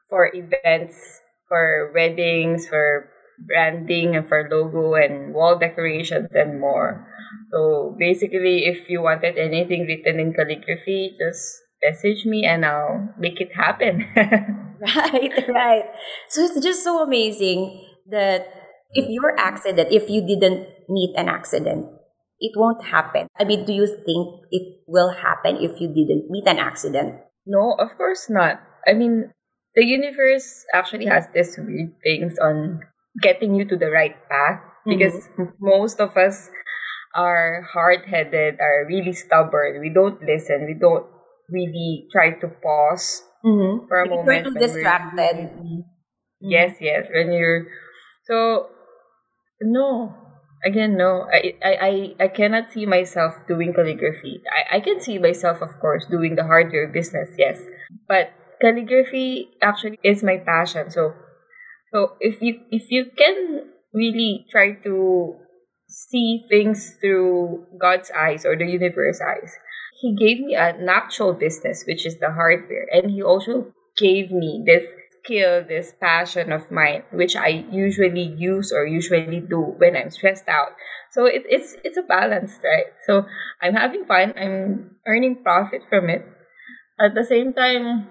for 0.08 0.30
events, 0.32 1.20
for 1.48 1.92
weddings, 1.94 2.68
for 2.68 3.10
branding 3.46 4.16
and 4.16 4.26
for 4.26 4.48
logo 4.50 4.94
and 4.94 5.34
wall 5.34 5.58
decorations 5.58 6.28
and 6.34 6.60
more. 6.60 7.06
So 7.52 7.94
basically, 7.98 8.66
if 8.66 8.88
you 8.88 9.02
wanted 9.02 9.38
anything 9.38 9.86
written 9.86 10.18
in 10.18 10.32
calligraphy, 10.32 11.16
just 11.18 11.62
message 11.82 12.24
me 12.24 12.44
and 12.44 12.64
I'll 12.64 13.14
make 13.18 13.40
it 13.40 13.54
happen. 13.54 14.04
right, 14.16 15.32
right. 15.48 15.84
So 16.28 16.42
it's 16.42 16.60
just 16.60 16.82
so 16.82 17.02
amazing 17.02 17.84
that 18.10 18.48
if 18.92 19.08
your 19.08 19.38
accident, 19.38 19.88
if 19.92 20.08
you 20.10 20.26
didn't 20.26 20.66
meet 20.88 21.14
an 21.16 21.28
accident, 21.28 21.86
it 22.40 22.52
won't 22.56 22.84
happen. 22.84 23.28
I 23.38 23.44
mean, 23.44 23.64
do 23.64 23.72
you 23.72 23.86
think 23.86 24.46
it 24.50 24.80
will 24.86 25.10
happen 25.10 25.56
if 25.56 25.80
you 25.80 25.88
didn't 25.88 26.30
meet 26.30 26.46
an 26.46 26.58
accident? 26.58 27.20
No, 27.46 27.74
of 27.78 27.96
course 27.96 28.28
not. 28.30 28.60
I 28.86 28.92
mean, 28.92 29.32
the 29.74 29.84
universe 29.84 30.64
actually 30.74 31.06
has 31.06 31.26
this 31.34 31.58
weird 31.58 31.94
things 32.02 32.38
on 32.38 32.80
getting 33.22 33.54
you 33.54 33.64
to 33.66 33.76
the 33.76 33.90
right 33.90 34.16
path 34.28 34.60
because 34.86 35.14
mm-hmm. 35.14 35.50
most 35.60 36.00
of 36.00 36.16
us 36.16 36.50
are 37.14 37.66
hard-headed, 37.72 38.60
are 38.60 38.86
really 38.86 39.12
stubborn. 39.12 39.80
We 39.80 39.90
don't 39.90 40.20
listen. 40.22 40.66
We 40.66 40.76
don't 40.78 41.06
really 41.48 42.06
try 42.12 42.38
to 42.38 42.48
pause 42.48 43.22
mm-hmm. 43.44 43.86
for 43.88 44.02
a 44.02 44.08
moment. 44.08 44.46
You're 44.46 44.54
distracted. 44.54 45.50
Really, 45.56 45.84
yes, 46.40 46.76
yes. 46.80 47.06
When 47.12 47.32
you're 47.32 47.66
so 48.24 48.68
no. 49.60 50.14
Again, 50.64 50.96
no. 50.96 51.26
I, 51.32 51.54
I, 51.62 52.14
I, 52.18 52.28
cannot 52.28 52.72
see 52.72 52.84
myself 52.84 53.34
doing 53.46 53.72
calligraphy. 53.72 54.42
I, 54.50 54.78
I 54.78 54.80
can 54.80 55.00
see 55.00 55.18
myself, 55.18 55.62
of 55.62 55.78
course, 55.80 56.06
doing 56.06 56.34
the 56.34 56.44
hardware 56.44 56.88
business, 56.88 57.30
yes. 57.38 57.60
But 58.08 58.32
calligraphy 58.60 59.50
actually 59.62 59.98
is 60.02 60.22
my 60.22 60.38
passion. 60.38 60.90
So 60.90 61.14
so 61.92 62.16
if 62.20 62.42
you 62.42 62.60
if 62.70 62.90
you 62.90 63.06
can 63.16 63.70
really 63.94 64.46
try 64.50 64.72
to 64.84 65.34
see 65.88 66.44
things 66.50 66.96
through 67.00 67.66
God's 67.80 68.10
eyes 68.10 68.44
or 68.44 68.56
the 68.56 68.66
universe 68.66 69.20
eyes, 69.20 69.54
He 70.00 70.14
gave 70.14 70.44
me 70.44 70.54
an 70.54 70.88
actual 70.88 71.32
business, 71.32 71.84
which 71.86 72.04
is 72.04 72.18
the 72.18 72.32
hardware, 72.32 72.86
and 72.92 73.10
He 73.10 73.22
also 73.22 73.72
gave 73.96 74.30
me 74.30 74.62
this 74.66 74.84
this 75.28 75.92
passion 76.00 76.52
of 76.52 76.70
mine, 76.70 77.02
which 77.12 77.36
I 77.36 77.66
usually 77.70 78.34
use 78.36 78.72
or 78.72 78.86
usually 78.86 79.40
do 79.40 79.60
when 79.78 79.96
I'm 79.96 80.10
stressed 80.10 80.48
out. 80.48 80.72
So 81.10 81.26
it, 81.26 81.42
it's 81.48 81.76
it's 81.84 81.96
a 81.96 82.02
balance, 82.02 82.58
right? 82.64 82.86
So 83.06 83.24
I'm 83.62 83.74
having 83.74 84.04
fun. 84.04 84.34
I'm 84.36 84.96
earning 85.06 85.42
profit 85.42 85.82
from 85.88 86.08
it. 86.08 86.24
At 87.00 87.14
the 87.14 87.24
same 87.24 87.52
time, 87.52 88.08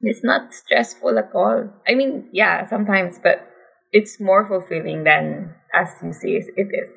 it's 0.00 0.24
not 0.24 0.52
stressful 0.54 1.18
at 1.18 1.30
all. 1.34 1.70
I 1.86 1.94
mean, 1.94 2.28
yeah, 2.32 2.68
sometimes, 2.68 3.18
but 3.22 3.46
it's 3.92 4.20
more 4.20 4.46
fulfilling 4.46 5.04
than 5.04 5.54
as 5.74 5.88
you 6.02 6.12
say 6.12 6.42
it 6.42 6.68
is. 6.70 6.90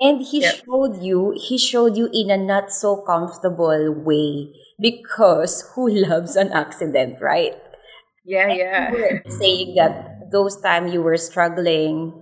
And 0.00 0.22
he 0.22 0.42
yep. 0.42 0.62
showed 0.64 1.02
you, 1.02 1.34
he 1.36 1.58
showed 1.58 1.96
you 1.96 2.08
in 2.12 2.30
a 2.30 2.36
not 2.36 2.70
so 2.70 3.02
comfortable 3.02 3.92
way 3.92 4.54
because 4.80 5.68
who 5.74 5.88
loves 6.08 6.36
an 6.36 6.52
accident, 6.52 7.18
right? 7.20 7.54
Yeah, 8.28 8.52
and 8.52 8.60
yeah. 8.60 9.24
saying 9.40 9.72
that 9.80 10.28
those 10.28 10.60
time 10.60 10.92
you 10.92 11.00
were 11.00 11.16
struggling, 11.16 12.12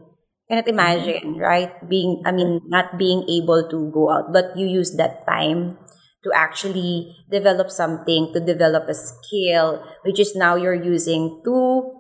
cannot 0.46 0.68
imagine, 0.70 1.34
mm-hmm. 1.34 1.42
right? 1.42 1.75
Being, 1.90 2.22
I 2.25 2.30
mean, 2.30 2.62
not 2.70 2.94
being 2.96 3.26
able 3.26 3.66
to 3.68 3.90
go 3.90 4.10
out, 4.10 4.32
but 4.32 4.54
you 4.54 4.66
use 4.66 4.94
that 4.96 5.26
time 5.26 5.78
to 6.22 6.30
actually 6.30 7.10
develop 7.30 7.70
something, 7.70 8.30
to 8.34 8.38
develop 8.38 8.86
a 8.88 8.94
skill, 8.94 9.82
which 10.04 10.20
is 10.20 10.36
now 10.36 10.54
you're 10.54 10.78
using 10.78 11.42
to 11.44 11.90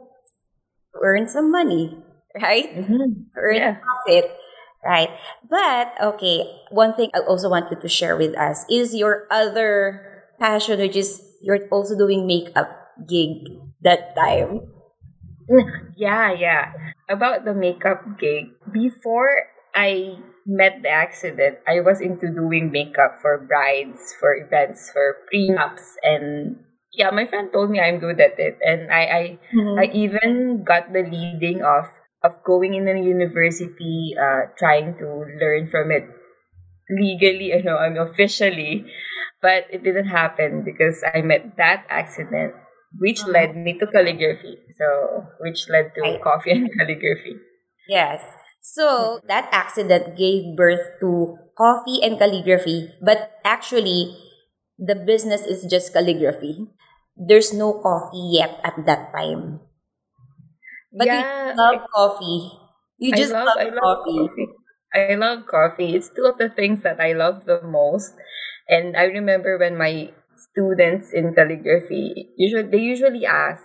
earn 1.02 1.26
some 1.26 1.50
money, 1.50 1.98
right? 2.40 2.70
Mm-hmm. 2.70 3.34
Earn 3.34 3.56
yeah. 3.56 3.76
profit, 3.82 4.30
right? 4.84 5.10
But 5.50 6.14
okay, 6.14 6.46
one 6.70 6.94
thing 6.94 7.10
I 7.10 7.26
also 7.26 7.50
want 7.50 7.72
you 7.72 7.78
to 7.80 7.88
share 7.88 8.16
with 8.16 8.38
us 8.38 8.64
is 8.70 8.94
your 8.94 9.26
other 9.32 10.30
passion, 10.38 10.78
which 10.78 10.94
is 10.94 11.22
you're 11.42 11.66
also 11.74 11.98
doing 11.98 12.26
makeup 12.26 12.70
gig 13.08 13.65
that 13.82 14.14
time. 14.16 14.72
Yeah, 15.96 16.32
yeah. 16.32 16.72
About 17.08 17.44
the 17.44 17.54
makeup 17.54 18.18
gig, 18.18 18.50
before 18.72 19.30
I 19.74 20.18
met 20.44 20.82
the 20.82 20.90
accident, 20.90 21.58
I 21.66 21.80
was 21.80 22.00
into 22.00 22.28
doing 22.34 22.70
makeup 22.72 23.18
for 23.22 23.38
brides, 23.38 24.14
for 24.18 24.34
events, 24.34 24.90
for 24.90 25.22
prenups, 25.30 25.96
and 26.02 26.56
yeah, 26.92 27.10
my 27.10 27.26
friend 27.26 27.50
told 27.52 27.70
me 27.70 27.78
I'm 27.78 28.00
good 28.00 28.20
at 28.20 28.38
it, 28.38 28.58
and 28.60 28.90
I 28.90 29.02
I, 29.06 29.22
mm-hmm. 29.54 29.78
I 29.78 29.84
even 29.94 30.64
got 30.64 30.92
the 30.92 31.06
leading 31.06 31.62
of 31.62 31.86
of 32.24 32.42
going 32.44 32.74
in 32.74 32.88
a 32.88 32.98
university, 32.98 34.16
uh, 34.18 34.50
trying 34.58 34.98
to 34.98 35.06
learn 35.38 35.70
from 35.70 35.90
it 35.90 36.08
legally, 36.90 37.54
you 37.54 37.62
know, 37.62 37.76
I'm 37.76 37.96
officially, 37.98 38.86
but 39.42 39.66
it 39.70 39.82
didn't 39.82 40.08
happen 40.08 40.62
because 40.64 41.02
I 41.02 41.22
met 41.22 41.56
that 41.56 41.84
accident, 41.88 42.54
which 42.98 43.20
mm-hmm. 43.22 43.32
led 43.32 43.56
me 43.56 43.78
to 43.78 43.86
calligraphy. 43.86 44.58
So, 44.78 45.26
which 45.40 45.68
led 45.68 45.92
to 45.96 46.02
I, 46.04 46.18
coffee 46.22 46.52
and 46.52 46.70
calligraphy. 46.78 47.36
Yes. 47.88 48.22
So 48.60 49.20
that 49.28 49.48
accident 49.52 50.16
gave 50.16 50.56
birth 50.56 50.98
to 51.00 51.38
coffee 51.56 52.02
and 52.02 52.18
calligraphy, 52.18 52.90
but 53.00 53.38
actually, 53.44 54.18
the 54.78 54.94
business 54.94 55.46
is 55.46 55.64
just 55.70 55.92
calligraphy. 55.92 56.66
There's 57.16 57.54
no 57.54 57.78
coffee 57.80 58.36
yet 58.36 58.60
at 58.64 58.74
that 58.84 59.12
time. 59.14 59.60
But 60.92 61.06
yeah, 61.06 61.52
you 61.52 61.56
love 61.56 61.80
I, 61.80 61.86
coffee. 61.94 62.52
You 62.98 63.14
just 63.14 63.32
love, 63.32 63.46
love, 63.46 63.56
love 63.56 64.04
coffee. 64.04 64.18
coffee. 64.28 64.48
I 64.94 65.14
love 65.14 65.46
coffee. 65.46 65.94
It's 65.94 66.10
two 66.10 66.24
of 66.24 66.38
the 66.38 66.48
things 66.48 66.82
that 66.82 67.00
I 67.00 67.12
love 67.12 67.44
the 67.44 67.60
most. 67.62 68.14
And 68.68 68.96
I 68.96 69.04
remember 69.04 69.58
when 69.58 69.76
my 69.76 70.10
students 70.56 71.12
in 71.12 71.34
calligraphy 71.34 72.32
usually 72.36 72.64
they 72.64 72.80
usually 72.80 73.26
ask, 73.26 73.62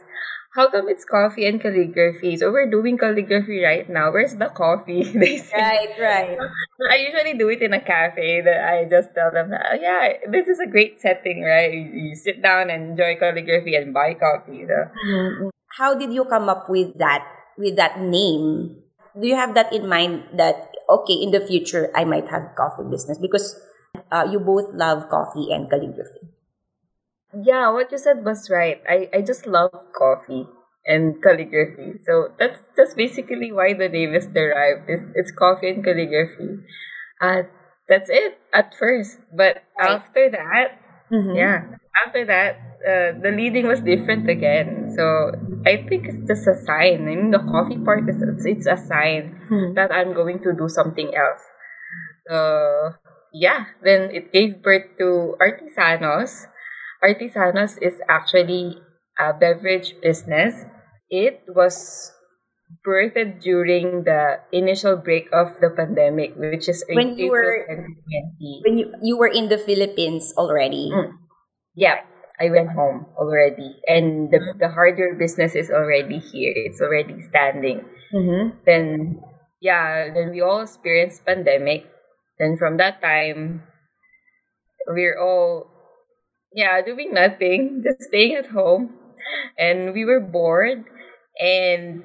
how 0.51 0.69
come 0.69 0.89
it's 0.89 1.05
coffee 1.05 1.47
and 1.47 1.61
calligraphy? 1.61 2.35
So 2.35 2.51
we're 2.51 2.69
doing 2.69 2.97
calligraphy 2.97 3.63
right 3.63 3.87
now. 3.89 4.11
Where's 4.11 4.35
the 4.35 4.49
coffee? 4.49 5.03
they 5.15 5.37
say. 5.37 5.55
Right, 5.55 5.95
right. 5.97 6.37
I 6.91 6.95
usually 7.07 7.37
do 7.37 7.47
it 7.47 7.61
in 7.61 7.71
a 7.71 7.79
cafe 7.79 8.41
that 8.41 8.67
I 8.67 8.83
just 8.83 9.15
tell 9.15 9.31
them, 9.31 9.51
oh, 9.55 9.77
yeah, 9.79 10.27
this 10.29 10.47
is 10.49 10.59
a 10.59 10.67
great 10.67 10.99
setting, 10.99 11.43
right? 11.43 11.71
You, 11.71 12.11
you, 12.11 12.15
sit 12.15 12.41
down 12.41 12.69
and 12.69 12.91
enjoy 12.91 13.15
calligraphy 13.15 13.75
and 13.75 13.93
buy 13.93 14.13
coffee. 14.13 14.65
So. 14.67 14.75
Mm-hmm. 15.07 15.47
How 15.79 15.95
did 15.95 16.11
you 16.11 16.25
come 16.25 16.49
up 16.49 16.69
with 16.69 16.97
that, 16.99 17.25
with 17.57 17.77
that 17.77 18.01
name? 18.01 18.75
Do 19.15 19.27
you 19.27 19.35
have 19.35 19.55
that 19.55 19.71
in 19.71 19.87
mind 19.87 20.23
that 20.35 20.71
okay, 20.89 21.13
in 21.13 21.31
the 21.31 21.39
future, 21.39 21.89
I 21.95 22.03
might 22.03 22.27
have 22.27 22.55
coffee 22.57 22.83
business 22.89 23.17
because 23.17 23.55
uh, 24.11 24.27
you 24.29 24.39
both 24.39 24.73
love 24.73 25.09
coffee 25.09 25.51
and 25.51 25.69
calligraphy. 25.69 26.27
Yeah, 27.33 27.71
what 27.71 27.91
you 27.91 27.97
said 27.97 28.25
was 28.25 28.49
right. 28.49 28.81
I, 28.87 29.09
I 29.13 29.21
just 29.21 29.45
love 29.47 29.71
coffee 29.97 30.47
and 30.85 31.21
calligraphy. 31.23 31.99
So 32.05 32.29
that's 32.37 32.59
that's 32.75 32.93
basically 32.93 33.51
why 33.51 33.73
the 33.73 33.87
name 33.87 34.13
is 34.13 34.27
derived. 34.27 34.89
It's, 34.89 35.07
it's 35.15 35.31
coffee 35.31 35.69
and 35.69 35.83
calligraphy. 35.83 36.59
Uh, 37.21 37.43
that's 37.87 38.09
it 38.09 38.37
at 38.53 38.75
first. 38.75 39.19
But 39.31 39.63
Right. 39.79 39.89
after 40.01 40.29
that, 40.31 40.77
Mhm. 41.11 41.35
yeah, 41.35 41.59
after 42.05 42.25
that, 42.25 42.55
uh, 42.85 43.11
the 43.21 43.31
leading 43.31 43.67
was 43.67 43.79
different 43.81 44.29
again. 44.29 44.91
So 44.95 45.31
I 45.65 45.87
think 45.87 46.07
it's 46.07 46.27
just 46.27 46.47
a 46.47 46.55
sign. 46.55 47.07
I 47.07 47.15
mean, 47.15 47.31
the 47.31 47.39
coffee 47.39 47.79
part 47.79 48.07
is 48.09 48.21
it's, 48.21 48.45
it's 48.45 48.67
a 48.67 48.77
sign 48.77 49.39
Hmm. 49.47 49.73
that 49.75 49.91
I'm 49.91 50.13
going 50.13 50.39
to 50.43 50.51
do 50.53 50.67
something 50.69 51.15
else. 51.15 51.43
So 52.27 52.93
yeah, 53.33 53.65
then 53.83 54.11
it 54.13 54.31
gave 54.31 54.61
birth 54.61 54.85
to 54.99 55.35
Artisanos. 55.39 56.47
Artisanos 57.03 57.77
is 57.81 57.97
actually 58.07 58.77
a 59.19 59.33
beverage 59.33 59.95
business. 60.01 60.65
It 61.09 61.43
was 61.49 62.11
birthed 62.85 63.41
during 63.41 64.03
the 64.05 64.39
initial 64.53 64.95
break 64.95 65.27
of 65.33 65.59
the 65.59 65.69
pandemic, 65.69 66.37
which 66.37 66.69
is 66.69 66.85
When 66.87 67.17
you 67.17 67.31
were- 67.31 67.65
2020. 67.67 68.61
When 68.63 68.77
you, 68.77 68.85
you 69.01 69.15
were 69.17 69.31
in 69.31 69.49
the 69.49 69.57
Philippines 69.57 70.33
already. 70.37 70.89
Mm. 70.93 71.17
Yeah, 71.75 72.03
I 72.39 72.49
went 72.49 72.71
home 72.71 73.07
already, 73.15 73.79
and 73.87 74.27
the 74.27 74.55
the 74.59 74.67
hardware 74.67 75.15
business 75.15 75.55
is 75.55 75.71
already 75.71 76.19
here. 76.19 76.51
It's 76.67 76.83
already 76.83 77.23
standing. 77.31 77.87
Mm-hmm. 78.11 78.59
then 78.67 79.23
yeah 79.63 80.11
then 80.11 80.35
we 80.35 80.43
all 80.43 80.67
experienced 80.67 81.23
pandemic 81.23 81.87
then 82.35 82.59
from 82.59 82.75
that 82.75 82.99
time 82.99 83.63
we're 84.91 85.15
all 85.15 85.70
yeah 86.53 86.81
doing 86.81 87.13
nothing 87.13 87.83
just 87.83 88.03
staying 88.09 88.35
at 88.35 88.47
home. 88.47 88.91
And 89.57 89.93
we 89.93 90.05
were 90.05 90.19
bored. 90.19 90.83
And 91.39 92.03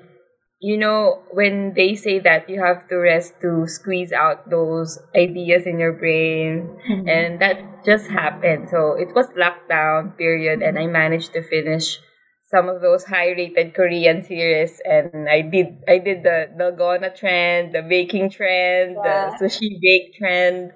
you 0.61 0.77
know 0.77 1.23
when 1.33 1.75
they 1.75 1.95
say 1.95 2.19
that 2.21 2.49
you 2.49 2.61
have 2.61 2.89
to 2.89 2.97
rest 2.97 3.35
to 3.43 3.67
squeeze 3.67 4.13
out 4.13 4.49
those 4.51 4.99
ideas 5.17 5.67
in 5.67 5.79
your 5.79 5.93
brain 5.93 6.69
mm-hmm. 6.89 7.09
and 7.09 7.41
that 7.41 7.85
just 7.85 8.07
happened. 8.09 8.69
So 8.71 8.93
it 8.95 9.15
was 9.15 9.27
lockdown 9.39 10.17
period 10.17 10.63
and 10.63 10.79
i 10.79 10.87
managed 10.87 11.33
to 11.35 11.43
finish 11.43 11.99
some 12.45 12.69
of 12.69 12.81
those 12.81 13.05
high 13.05 13.31
rated 13.33 13.75
korean 13.75 14.23
series. 14.23 14.81
And 14.85 15.29
i 15.29 15.43
did 15.43 15.67
i 15.89 15.99
did 15.99 16.23
the 16.23 16.49
dalgona 16.59 17.15
trend 17.15 17.73
the 17.75 17.83
baking 17.83 18.31
trend 18.31 18.97
Yeah. 19.05 19.31
the 19.31 19.37
sushi 19.39 19.79
bake 19.81 20.15
trend 20.19 20.73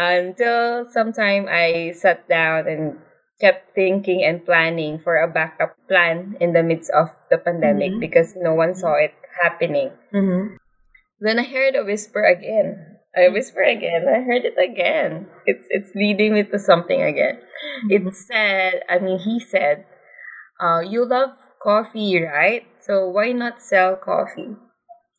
until 0.00 0.88
sometime 0.90 1.46
i 1.50 1.92
sat 1.94 2.26
down 2.28 2.66
and 2.68 2.98
kept 3.40 3.74
thinking 3.74 4.24
and 4.24 4.44
planning 4.44 4.98
for 4.98 5.16
a 5.16 5.28
backup 5.28 5.76
plan 5.88 6.36
in 6.40 6.52
the 6.52 6.62
midst 6.62 6.90
of 6.92 7.08
the 7.30 7.38
pandemic 7.38 7.92
Mhm. 7.92 8.00
because 8.00 8.36
no 8.36 8.54
one 8.54 8.74
saw 8.74 8.94
it 8.96 9.14
happening 9.42 9.90
Mm-hmm. 10.14 10.56
then 11.20 11.38
I 11.38 11.44
heard 11.44 11.76
a 11.76 11.84
whisper 11.84 12.24
again. 12.24 12.98
I 13.16 13.28
whisper 13.28 13.62
again. 13.62 14.06
I 14.08 14.20
heard 14.22 14.44
it 14.44 14.56
again. 14.58 15.26
It's 15.46 15.66
it's 15.70 15.94
leading 15.94 16.34
me 16.34 16.44
to 16.44 16.58
something 16.58 17.00
again. 17.02 17.40
It 17.88 18.02
said, 18.14 18.82
I 18.88 18.98
mean, 18.98 19.18
he 19.18 19.40
said, 19.40 19.84
uh, 20.60 20.80
"You 20.86 21.04
love 21.04 21.30
coffee, 21.62 22.22
right? 22.22 22.66
So 22.80 23.08
why 23.08 23.32
not 23.32 23.62
sell 23.62 23.96
coffee?" 23.96 24.56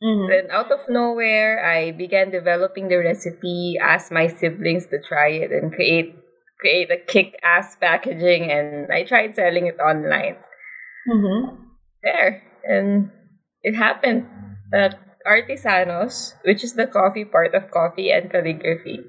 Mm-hmm. 0.04 0.30
Then 0.30 0.52
out 0.52 0.72
of 0.72 0.80
nowhere, 0.90 1.64
I 1.64 1.92
began 1.92 2.32
developing 2.32 2.88
the 2.88 2.98
recipe. 2.98 3.78
Asked 3.82 4.12
my 4.12 4.28
siblings 4.28 4.88
to 4.88 4.98
try 5.00 5.30
it 5.30 5.52
and 5.52 5.72
create 5.72 6.16
create 6.60 6.92
a 6.92 6.98
kick-ass 6.98 7.78
packaging, 7.82 8.52
and 8.52 8.92
I 8.92 9.04
tried 9.04 9.36
selling 9.36 9.68
it 9.68 9.80
online 9.80 10.38
Mm-hmm. 11.10 11.56
there 12.04 12.44
and 12.64 13.10
it 13.64 13.74
happened 13.74 14.28
that 14.70 15.00
artisanos 15.26 16.36
which 16.46 16.64
is 16.64 16.74
the 16.74 16.86
coffee 16.86 17.26
part 17.26 17.56
of 17.56 17.72
coffee 17.72 18.12
and 18.12 18.30
calligraphy 18.30 19.02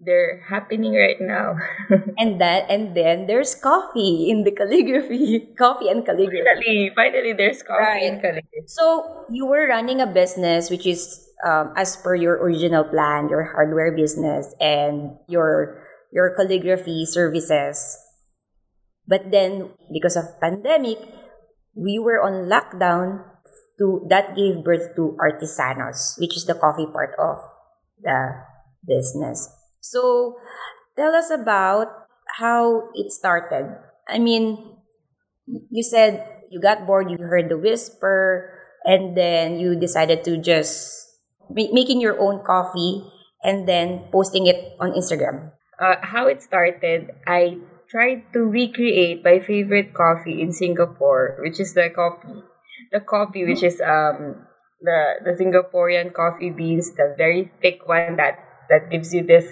they're 0.00 0.44
happening 0.48 0.92
right 0.92 1.16
now 1.20 1.56
And 2.18 2.40
that, 2.40 2.68
and 2.68 2.96
then 2.96 3.26
there's 3.26 3.54
coffee 3.54 4.28
in 4.30 4.44
the 4.44 4.50
calligraphy, 4.52 5.48
coffee 5.58 5.88
and 5.88 6.04
calligraphy. 6.04 6.44
finally 6.44 6.90
finally 6.94 7.32
there's 7.32 7.62
coffee 7.62 7.80
Right. 7.82 8.02
and 8.12 8.20
calligraphy 8.20 8.68
So 8.68 9.24
you 9.30 9.46
were 9.46 9.66
running 9.68 10.00
a 10.00 10.06
business 10.06 10.70
which 10.70 10.86
is 10.86 11.24
um, 11.46 11.72
as 11.76 11.96
per 11.96 12.14
your 12.14 12.36
original 12.40 12.84
plan, 12.84 13.28
your 13.28 13.44
hardware 13.56 13.92
business 13.96 14.54
and 14.60 15.16
your 15.28 15.84
your 16.12 16.32
calligraphy 16.36 17.04
services. 17.06 17.96
But 19.06 19.30
then 19.30 19.70
because 19.92 20.16
of 20.16 20.40
pandemic, 20.40 20.98
we 21.74 21.98
were 21.98 22.20
on 22.20 22.48
lockdown 22.50 23.22
to 23.78 24.04
that 24.08 24.34
gave 24.36 24.64
birth 24.64 24.96
to 24.96 25.16
Artisanos, 25.20 26.18
which 26.18 26.36
is 26.36 26.44
the 26.46 26.54
coffee 26.54 26.86
part 26.90 27.14
of 27.18 27.38
the 28.02 28.42
business. 28.86 29.48
So 29.86 30.38
tell 30.96 31.14
us 31.14 31.30
about 31.30 32.10
how 32.42 32.90
it 32.94 33.12
started. 33.12 33.70
I 34.08 34.18
mean, 34.18 34.76
you 35.46 35.82
said 35.82 36.26
you 36.50 36.60
got 36.60 36.86
bored, 36.86 37.10
you 37.10 37.18
heard 37.18 37.48
the 37.48 37.58
whisper, 37.58 38.50
and 38.84 39.16
then 39.16 39.58
you 39.58 39.76
decided 39.78 40.24
to 40.24 40.38
just 40.38 41.06
ma- 41.50 41.70
making 41.72 42.00
your 42.00 42.18
own 42.18 42.42
coffee 42.44 43.06
and 43.42 43.68
then 43.68 44.08
posting 44.10 44.46
it 44.46 44.74
on 44.80 44.92
Instagram. 44.92 45.52
uh, 45.80 45.96
how 46.00 46.26
it 46.26 46.42
started 46.42 47.12
i 47.26 47.58
tried 47.90 48.24
to 48.32 48.40
recreate 48.40 49.22
my 49.24 49.38
favorite 49.40 49.92
coffee 49.92 50.40
in 50.40 50.52
singapore 50.52 51.36
which 51.40 51.60
is 51.60 51.74
the 51.74 51.90
coffee 51.92 52.40
the 52.92 53.00
coffee 53.00 53.44
which 53.44 53.62
is 53.62 53.80
um 53.84 54.46
the 54.80 55.00
the 55.24 55.36
singaporean 55.36 56.12
coffee 56.12 56.50
beans 56.50 56.96
the 56.96 57.14
very 57.16 57.52
thick 57.60 57.84
one 57.86 58.16
that 58.16 58.40
that 58.70 58.88
gives 58.90 59.12
you 59.12 59.20
this 59.20 59.44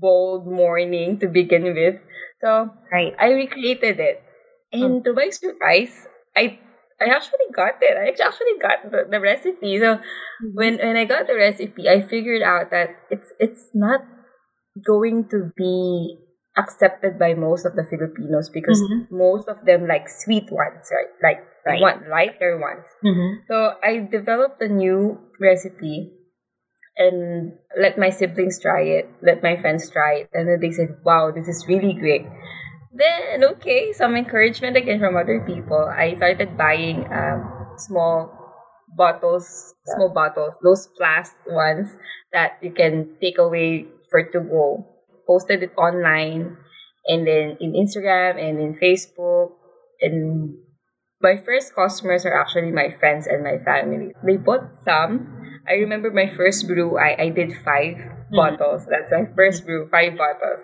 bold 0.00 0.46
morning 0.46 1.18
to 1.18 1.28
begin 1.28 1.64
with 1.74 1.96
so 2.40 2.70
Right. 2.92 3.14
I 3.18 3.32
recreated 3.32 4.00
it. 4.00 4.22
And 4.72 5.02
to 5.04 5.12
my 5.14 5.30
surprise, 5.30 6.06
I 6.36 6.58
I 7.00 7.06
actually 7.14 7.48
got 7.54 7.80
it. 7.80 7.96
I 7.96 8.10
actually 8.10 8.58
got 8.60 8.90
the, 8.90 9.06
the 9.10 9.20
recipe. 9.20 9.78
So 9.78 10.00
when 10.54 10.78
when 10.78 10.96
I 10.96 11.04
got 11.04 11.26
the 11.26 11.36
recipe, 11.36 11.88
I 11.88 12.02
figured 12.02 12.42
out 12.42 12.70
that 12.70 12.90
it's 13.10 13.32
it's 13.40 13.70
not 13.74 14.02
going 14.86 15.28
to 15.30 15.52
be 15.56 16.18
accepted 16.56 17.18
by 17.18 17.34
most 17.34 17.64
of 17.66 17.74
the 17.76 17.84
Filipinos 17.84 18.48
because 18.50 18.80
Mhm. 18.82 19.06
most 19.10 19.48
of 19.48 19.64
them 19.64 19.86
like 19.86 20.08
sweet 20.08 20.50
ones, 20.50 20.90
right? 20.92 21.12
Like 21.22 21.40
Right. 21.66 21.80
want 21.80 22.08
lighter 22.08 22.56
ones. 22.58 22.86
Mm-hmm. 23.04 23.30
So 23.48 23.74
I 23.82 23.98
developed 24.10 24.62
a 24.62 24.68
new 24.68 25.18
recipe 25.40 26.12
and 26.98 27.52
let 27.78 27.96
my 27.98 28.10
siblings 28.10 28.60
try 28.60 28.82
it, 28.82 29.08
let 29.22 29.42
my 29.42 29.56
friends 29.60 29.88
try 29.90 30.26
it, 30.26 30.30
and 30.34 30.48
then 30.48 30.60
they 30.60 30.72
said, 30.72 30.98
"Wow, 31.04 31.30
this 31.30 31.48
is 31.48 31.64
really 31.68 31.94
great." 31.94 32.26
Then 32.92 33.44
okay, 33.56 33.92
some 33.92 34.16
encouragement 34.16 34.76
again 34.76 34.98
from 34.98 35.16
other 35.16 35.40
people. 35.46 35.86
I 35.86 36.16
started 36.16 36.58
buying 36.58 37.06
um, 37.12 37.78
small 37.78 38.34
bottles, 38.96 39.74
small 39.86 40.10
bottles, 40.10 40.54
those 40.62 40.88
plastic 40.96 41.46
ones 41.46 41.88
that 42.32 42.58
you 42.62 42.72
can 42.72 43.16
take 43.20 43.38
away 43.38 43.86
for 44.10 44.24
to 44.24 44.40
go. 44.40 44.86
Posted 45.26 45.62
it 45.62 45.76
online, 45.76 46.56
and 47.06 47.26
then 47.26 47.58
in 47.60 47.76
Instagram 47.76 48.40
and 48.40 48.58
in 48.58 48.74
Facebook, 48.80 49.52
and 50.00 50.56
my 51.20 51.36
first 51.36 51.74
customers 51.74 52.24
are 52.24 52.34
actually 52.34 52.72
my 52.72 52.90
friends 52.98 53.26
and 53.26 53.44
my 53.44 53.58
family. 53.62 54.14
They 54.24 54.36
bought 54.36 54.66
some. 54.84 55.37
I 55.68 55.74
remember 55.84 56.10
my 56.10 56.32
first 56.34 56.66
brew, 56.66 56.98
I, 56.98 57.22
I 57.22 57.28
did 57.28 57.52
5 57.52 58.18
bottles. 58.30 58.86
That's 58.88 59.10
my 59.10 59.26
first 59.34 59.64
brew, 59.64 59.88
five 59.90 60.16
bottles. 60.16 60.60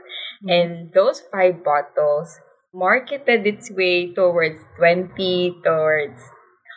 And 0.46 0.92
those 0.92 1.22
five 1.32 1.64
bottles 1.64 2.38
marketed 2.72 3.46
its 3.46 3.70
way 3.70 4.12
towards 4.12 4.60
20, 4.78 5.56
towards 5.64 6.20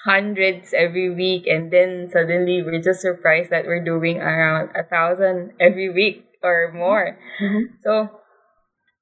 hundreds 0.05 0.73
every 0.73 1.13
week. 1.13 1.47
And 1.47 1.71
then 1.71 2.09
suddenly 2.11 2.63
we're 2.63 2.81
just 2.81 3.01
surprised 3.01 3.49
that 3.49 3.65
we're 3.65 3.83
doing 3.83 4.19
around 4.19 4.69
a 4.75 4.83
thousand 4.83 5.51
every 5.59 5.89
week 5.89 6.25
or 6.43 6.71
more. 6.73 7.17
Mm-hmm. 7.41 7.75
So, 7.83 8.09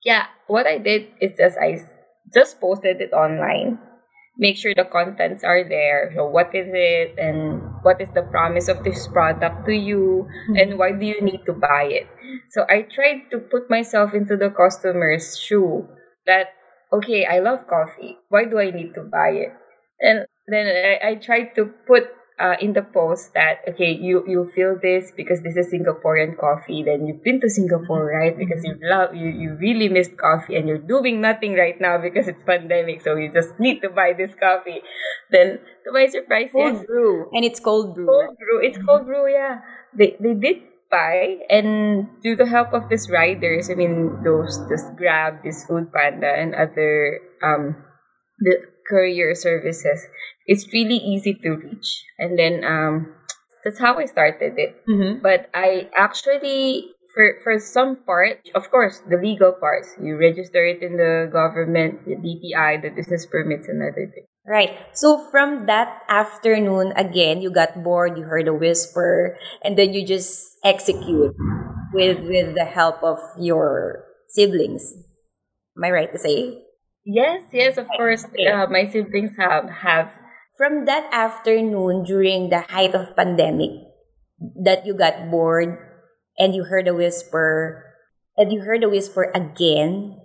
yeah, 0.04 0.26
what 0.48 0.66
I 0.66 0.78
did 0.78 1.10
is 1.22 1.38
just 1.38 1.58
I 1.58 1.82
just 2.34 2.60
posted 2.60 3.02
it 3.02 3.14
online. 3.14 3.80
Make 4.38 4.58
sure 4.58 4.74
the 4.76 4.84
contents 4.84 5.44
are 5.44 5.64
there. 5.64 6.12
So, 6.16 6.28
what 6.28 6.54
is 6.54 6.68
it, 6.72 7.16
and 7.18 7.62
what 7.84 8.02
is 8.02 8.10
the 8.14 8.24
promise 8.24 8.68
of 8.68 8.84
this 8.84 9.08
product 9.08 9.66
to 9.66 9.74
you, 9.74 10.28
mm-hmm. 10.28 10.56
and 10.56 10.80
why 10.80 10.92
do 10.92 11.06
you 11.06 11.22
need 11.22 11.46
to 11.46 11.54
buy 11.54 11.88
it? 11.88 12.08
So, 12.52 12.66
I 12.68 12.84
tried 12.84 13.32
to 13.32 13.40
put 13.40 13.70
myself 13.70 14.14
into 14.14 14.36
the 14.36 14.50
customer's 14.50 15.40
shoe. 15.40 15.88
That 16.26 16.52
okay, 16.92 17.26
I 17.26 17.40
love 17.40 17.68
coffee. 17.68 18.18
Why 18.30 18.46
do 18.46 18.60
I 18.60 18.72
need 18.72 18.94
to 18.96 19.04
buy 19.04 19.30
it? 19.30 19.54
And 20.00 20.26
then 20.48 20.68
I, 20.68 21.12
I 21.12 21.16
tried 21.16 21.56
to 21.56 21.72
put 21.88 22.12
uh, 22.38 22.56
in 22.60 22.74
the 22.74 22.82
post 22.82 23.34
that 23.34 23.64
okay 23.68 23.96
you 23.96 24.24
you 24.28 24.52
feel 24.54 24.78
this 24.82 25.12
because 25.16 25.42
this 25.42 25.56
is 25.56 25.72
Singaporean 25.72 26.38
coffee 26.38 26.84
then 26.84 27.08
you've 27.08 27.24
been 27.24 27.40
to 27.40 27.50
Singapore 27.50 28.06
right? 28.06 28.38
Because 28.38 28.64
you 28.64 28.76
love 28.82 29.16
you 29.16 29.30
you 29.30 29.56
really 29.56 29.88
missed 29.88 30.18
coffee 30.18 30.56
and 30.56 30.68
you're 30.68 30.84
doing 30.84 31.22
nothing 31.22 31.54
right 31.56 31.80
now 31.80 31.98
because 31.98 32.28
it's 32.28 32.42
pandemic 32.46 33.02
so 33.02 33.16
you 33.16 33.32
just 33.32 33.58
need 33.60 33.82
to 33.82 33.90
buy 33.90 34.12
this 34.18 34.36
coffee. 34.40 34.82
Then 35.32 35.60
to 35.86 35.92
my 35.92 36.08
surprise 36.08 36.50
Cold 36.52 36.76
yes. 36.76 36.86
brew. 36.86 37.30
And 37.32 37.46
it's 37.46 37.60
cold 37.60 37.96
brew. 37.96 38.06
cold 38.06 38.38
brew. 38.38 38.60
It's 38.68 38.78
cold 38.84 39.06
brew 39.06 39.32
yeah. 39.32 39.60
They 39.98 40.18
they 40.20 40.34
did 40.34 40.58
buy 40.92 41.40
and 41.50 42.08
due 42.22 42.36
the 42.36 42.46
help 42.46 42.74
of 42.74 42.90
these 42.90 43.10
riders 43.10 43.70
I 43.72 43.76
mean 43.76 44.22
those 44.24 44.60
this 44.68 44.84
Grab 44.98 45.42
this 45.44 45.64
Food 45.66 45.92
Panda 45.94 46.28
and 46.28 46.54
other 46.54 47.22
um 47.42 47.80
the 48.40 48.60
courier 48.88 49.34
services 49.34 50.06
it's 50.46 50.72
really 50.74 50.98
easy 50.98 51.34
to 51.34 51.50
reach 51.52 52.04
and 52.20 52.38
then 52.38 52.64
um 52.64 53.14
that's 53.64 53.80
how 53.80 53.98
I 53.98 54.06
started 54.06 54.54
it 54.58 54.76
Mhm. 54.88 55.22
but 55.22 55.50
I 55.54 55.90
actually 55.96 56.96
for 57.16 57.40
for 57.42 57.58
some 57.58 58.04
part, 58.04 58.44
of 58.54 58.70
course, 58.70 59.00
the 59.08 59.16
legal 59.16 59.54
parts, 59.56 59.96
you 60.04 60.20
register 60.20 60.62
it 60.68 60.84
in 60.84 61.00
the 61.00 61.32
government, 61.32 62.04
the 62.04 62.20
DTI, 62.20 62.76
the 62.84 62.92
business 62.92 63.26
permits, 63.26 63.68
and 63.72 63.82
other 63.82 64.12
things. 64.12 64.28
Right. 64.46 64.78
So 64.94 65.18
from 65.32 65.66
that 65.66 66.04
afternoon, 66.12 66.92
again, 67.00 67.42
you 67.42 67.50
got 67.50 67.82
bored, 67.82 68.18
you 68.20 68.26
heard 68.28 68.48
a 68.48 68.54
whisper, 68.54 69.40
and 69.64 69.80
then 69.80 69.94
you 69.96 70.06
just 70.06 70.60
execute 70.64 71.34
with 71.96 72.20
with 72.28 72.54
the 72.54 72.68
help 72.68 73.02
of 73.02 73.18
your 73.40 74.04
siblings. 74.30 74.84
Am 75.80 75.84
I 75.88 75.92
right 75.92 76.12
to 76.12 76.20
say? 76.20 76.62
Yes, 77.06 77.42
yes, 77.54 77.78
of 77.78 77.88
course. 77.96 78.26
Okay. 78.26 78.48
Uh, 78.48 78.68
my 78.68 78.92
siblings 78.92 79.32
have 79.40 79.70
have 79.70 80.12
From 80.58 80.86
that 80.86 81.10
afternoon 81.12 82.04
during 82.04 82.50
the 82.50 82.62
height 82.62 82.96
of 82.96 83.16
pandemic 83.16 83.72
that 84.64 84.86
you 84.86 84.94
got 84.94 85.30
bored 85.30 85.78
and 86.40 86.56
you 86.56 86.64
heard 86.64 86.88
a 86.88 86.96
whisper 86.96 87.84
and 88.38 88.52
you 88.52 88.62
heard 88.62 88.84
a 88.84 88.90
whisper 88.90 89.32
again, 89.36 90.20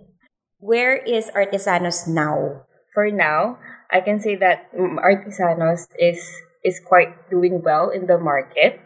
where 0.59 0.95
is 0.95 1.31
Artisanos 1.35 2.07
now? 2.07 2.63
for 2.93 3.09
now. 3.09 3.57
I 3.91 4.01
can 4.01 4.19
say 4.19 4.35
that 4.35 4.71
mm, 4.73 4.99
Artisanos 4.99 5.87
is 5.99 6.19
is 6.63 6.79
quite 6.79 7.29
doing 7.29 7.61
well 7.63 7.89
in 7.89 8.05
the 8.05 8.17
market, 8.17 8.79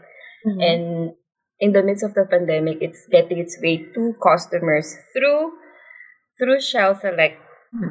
and 0.46 1.14
in 1.60 1.74
the 1.74 1.84
midst 1.84 2.04
of 2.04 2.14
the 2.14 2.26
pandemic, 2.26 2.80
it's 2.82 3.06
getting 3.12 3.38
its 3.38 3.60
way 3.62 3.86
to 3.94 4.16
customers 4.22 4.96
through 5.14 5.54
through 6.38 6.62
Shell 6.62 6.96
Select 6.96 7.38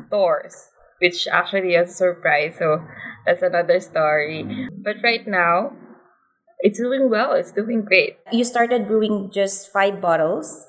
stores, 0.07 0.57
which 1.01 1.27
actually 1.29 1.75
is 1.75 1.91
a 1.91 1.95
surprise. 1.95 2.57
So 2.59 2.83
that's 3.27 3.43
another 3.43 3.81
story. 3.81 4.69
But 4.83 4.97
right 5.03 5.27
now, 5.27 5.73
it's 6.61 6.79
doing 6.79 7.11
well. 7.11 7.33
It's 7.33 7.53
doing 7.53 7.85
great. 7.85 8.17
you 8.33 8.45
started 8.45 8.87
brewing 8.87 9.31
just 9.33 9.73
five 9.73 10.01
bottles, 10.01 10.65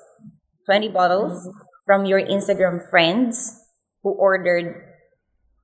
20 0.66 0.88
bottles 0.90 1.48
from 1.84 2.04
your 2.04 2.20
Instagram 2.20 2.82
friends 2.90 3.64
who 4.02 4.10
ordered 4.12 4.74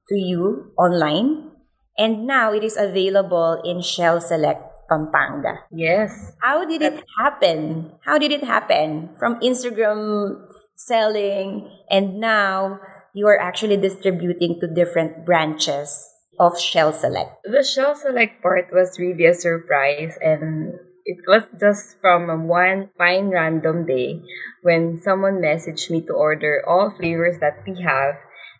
to 0.09 0.16
you 0.16 0.72
online. 0.79 1.51
And 1.98 2.27
now 2.27 2.53
it 2.53 2.64
is 2.64 2.77
available 2.77 3.61
in 3.64 3.83
Shell 3.83 4.20
Select 4.22 4.62
Pampanga. 4.88 5.68
Yes. 5.70 6.33
How 6.40 6.64
did 6.64 6.81
it 6.81 7.05
happen? 7.20 7.92
How 8.05 8.16
did 8.16 8.33
it 8.33 8.44
happen? 8.44 9.11
From 9.18 9.38
Instagram 9.40 10.40
selling, 10.75 11.70
and 11.90 12.18
now 12.18 12.81
you 13.12 13.27
are 13.27 13.38
actually 13.38 13.77
distributing 13.77 14.59
to 14.61 14.66
different 14.66 15.25
branches 15.25 16.09
of 16.40 16.59
Shell 16.59 16.92
Select. 16.92 17.44
The 17.44 17.62
Shell 17.62 17.94
Select 17.96 18.42
part 18.42 18.72
was 18.72 18.98
really 18.98 19.27
a 19.27 19.35
surprise, 19.35 20.16
and 20.20 20.75
it 21.05 21.18
was 21.27 21.42
just 21.61 22.01
from 22.01 22.48
one 22.48 22.90
fine 22.96 23.29
random 23.31 23.87
day 23.87 24.22
when 24.62 25.01
someone 25.03 25.42
messaged 25.42 25.90
me 25.90 26.01
to 26.07 26.12
order 26.12 26.62
all 26.66 26.94
flavors 26.96 27.37
that 27.40 27.62
we 27.66 27.83
have. 27.83 28.14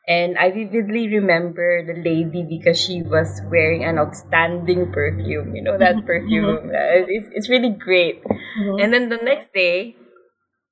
And 0.09 0.37
I 0.37 0.51
vividly 0.51 1.07
remember 1.09 1.87
the 1.87 1.95
lady 1.95 2.43
because 2.43 2.77
she 2.77 3.03
was 3.03 3.41
wearing 3.47 3.85
an 3.85 3.99
outstanding 3.99 4.91
perfume. 4.91 5.55
You 5.55 5.63
know 5.63 5.79
that 5.79 6.05
perfume? 6.07 6.71
It's, 6.75 7.29
it's 7.33 7.49
really 7.49 7.71
great. 7.71 8.25
Mm-hmm. 8.25 8.83
And 8.83 8.93
then 8.93 9.09
the 9.09 9.23
next 9.23 9.55
day, 9.55 9.95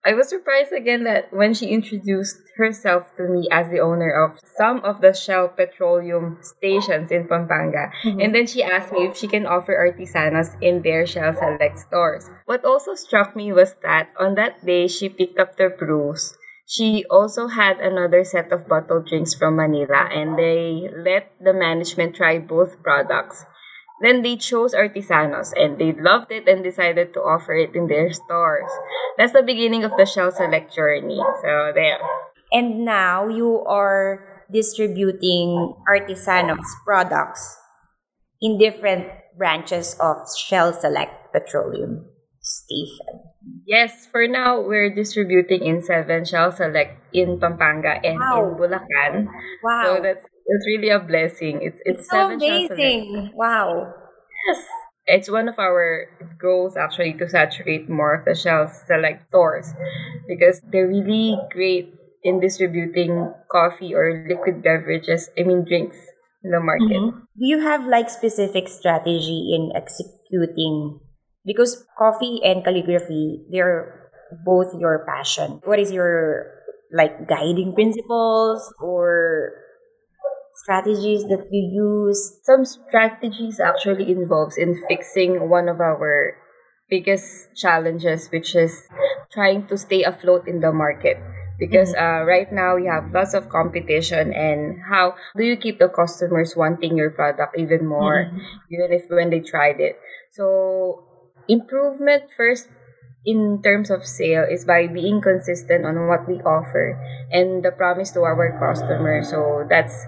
I 0.05 0.15
was 0.15 0.31
surprised 0.31 0.73
again 0.73 1.05
that 1.05 1.31
when 1.31 1.53
she 1.53 1.67
introduced 1.69 2.41
herself 2.57 3.15
to 3.17 3.29
me 3.29 3.49
as 3.53 3.69
the 3.69 3.81
owner 3.81 4.09
of 4.09 4.41
some 4.57 4.81
of 4.81 5.03
the 5.03 5.13
Shell 5.13 5.49
petroleum 5.49 6.39
stations 6.41 7.11
in 7.11 7.29
Pampanga. 7.29 7.93
Mm-hmm. 8.03 8.21
And 8.21 8.35
then 8.35 8.47
she 8.47 8.63
asked 8.63 8.93
me 8.93 9.05
if 9.05 9.19
she 9.19 9.29
can 9.29 9.45
offer 9.45 9.77
artisanos 9.77 10.57
in 10.63 10.81
their 10.81 11.07
Shell 11.07 11.35
Select 11.35 11.79
stores. 11.79 12.31
What 12.47 12.65
also 12.65 12.95
struck 12.95 13.37
me 13.37 13.53
was 13.53 13.75
that 13.83 14.09
on 14.19 14.37
that 14.37 14.65
day 14.65 14.89
she 14.89 15.11
picked 15.11 15.39
up 15.39 15.59
the 15.59 15.69
brews. 15.69 16.33
She 16.67 17.05
also 17.11 17.49
had 17.49 17.81
another 17.81 18.25
set 18.25 18.53
of 18.53 18.69
bottled 18.69 19.07
drinks 19.07 19.35
from 19.35 19.57
Manila 19.57 20.09
and 20.09 20.39
they 20.39 20.89
let 20.97 21.33
the 21.41 21.53
management 21.53 22.17
try 22.17 22.39
both 22.39 22.83
products. 22.83 23.45
Then 24.01 24.23
they 24.23 24.37
chose 24.37 24.73
Artisanos 24.75 25.53
and 25.57 25.77
they 25.79 25.93
loved 25.93 26.33
it 26.33 26.49
and 26.49 26.65
decided 26.65 27.13
to 27.15 27.21
offer 27.21 27.53
it 27.55 27.75
in 27.77 27.87
their 27.87 28.13
stores. 28.13 28.71
That's 29.19 29.33
the 29.33 29.43
beginning 29.43 29.85
of 29.85 29.93
the 29.97 30.07
Shell 30.07 30.33
Select 30.33 30.73
journey. 30.75 31.21
So 31.43 31.73
there. 31.75 32.01
And 32.53 32.85
now 32.85 33.29
you 33.29 33.61
are 33.69 34.25
distributing 34.51 35.75
Artisanos 35.89 36.65
products 36.85 37.45
in 38.41 38.59
different 38.59 39.07
branches 39.37 39.97
of 40.01 40.17
Shell 40.37 40.73
Select 40.81 41.33
Petroleum 41.33 42.07
Station. 42.41 43.21
Yes, 43.67 44.07
for 44.11 44.27
now 44.27 44.61
we're 44.61 44.93
distributing 44.95 45.65
in 45.65 45.83
seven 45.83 46.25
Shell 46.25 46.53
Select 46.53 46.97
in 47.13 47.39
Pampanga 47.39 48.01
and 48.05 48.19
Wow. 48.19 48.49
in 48.49 48.59
Bulacan. 48.59 49.29
Wow. 49.63 49.83
So 49.85 50.03
that's 50.03 50.27
that's 50.51 50.67
really 50.67 50.91
a 50.91 50.99
blessing. 50.99 51.63
It's 51.63 51.79
it's, 51.85 52.01
it's 52.01 52.11
so 52.11 52.31
amazing. 52.31 53.31
Wow. 53.35 53.95
Yes. 54.47 54.65
It's 55.07 55.31
one 55.31 55.49
of 55.49 55.59
our 55.59 56.07
goals 56.41 56.77
actually 56.77 57.15
to 57.15 57.29
saturate 57.29 57.89
more 57.89 58.15
of 58.15 58.25
the 58.25 58.35
Shell 58.35 58.71
Select 58.87 59.27
stores 59.29 59.73
because 60.29 60.61
they're 60.71 60.87
really 60.87 61.37
great 61.51 61.95
in 62.23 62.39
distributing 62.39 63.33
coffee 63.51 63.95
or 63.95 64.27
liquid 64.29 64.63
beverages, 64.63 65.31
I 65.39 65.43
mean 65.43 65.65
drinks 65.65 65.97
in 66.45 66.51
the 66.51 66.61
market. 66.61 67.01
Mm-hmm. 67.01 67.19
Do 67.19 67.47
you 67.47 67.61
have 67.61 67.87
like 67.87 68.11
specific 68.11 68.69
strategy 68.69 69.55
in 69.55 69.73
executing 69.75 71.01
because 71.45 71.85
coffee 71.99 72.41
and 72.45 72.63
calligraphy 72.63 73.47
they're 73.51 74.01
both 74.45 74.73
your 74.79 75.05
passion. 75.07 75.61
What 75.65 75.79
is 75.79 75.93
your 75.93 76.47
like 76.93 77.29
guiding 77.29 77.75
principles 77.75 78.73
or 78.81 79.53
strategies 80.63 81.25
that 81.25 81.47
you 81.51 81.63
use? 81.73 82.39
Some 82.43 82.65
strategies 82.65 83.61
actually 83.61 84.11
involves 84.11 84.57
in 84.57 84.83
fixing 84.89 85.49
one 85.49 85.69
of 85.69 85.81
our 85.81 86.37
biggest 86.89 87.57
challenges, 87.57 88.29
which 88.29 88.55
is 88.55 88.89
trying 89.33 89.67
to 89.69 89.79
stay 89.79 90.03
afloat 90.03 90.47
in 90.49 90.61
the 90.61 90.73
market. 90.73 91.17
Because 91.59 91.95
uh, 91.95 92.25
right 92.25 92.51
now 92.51 92.77
we 92.77 92.87
have 92.87 93.13
lots 93.13 93.35
of 93.35 93.51
competition, 93.51 94.33
and 94.33 94.81
how 94.81 95.15
do 95.37 95.45
you 95.45 95.57
keep 95.57 95.79
the 95.79 95.89
customers 95.89 96.57
wanting 96.57 96.97
your 96.97 97.11
product 97.11 97.53
even 97.59 97.87
more, 97.87 98.33
even 98.73 98.89
if 98.93 99.11
when 99.11 99.29
they 99.29 99.41
tried 99.41 99.79
it? 99.79 100.01
So 100.33 101.05
improvement 101.49 102.33
first 102.35 102.69
in 103.27 103.61
terms 103.63 103.91
of 103.91 104.07
sale 104.07 104.47
is 104.49 104.65
by 104.65 104.87
being 104.87 105.21
consistent 105.21 105.85
on 105.85 106.09
what 106.09 106.27
we 106.27 106.41
offer 106.41 106.97
and 107.31 107.63
the 107.63 107.73
promise 107.73 108.11
to 108.13 108.23
our 108.23 108.57
customers. 108.57 109.29
So 109.29 109.67
that's 109.69 110.07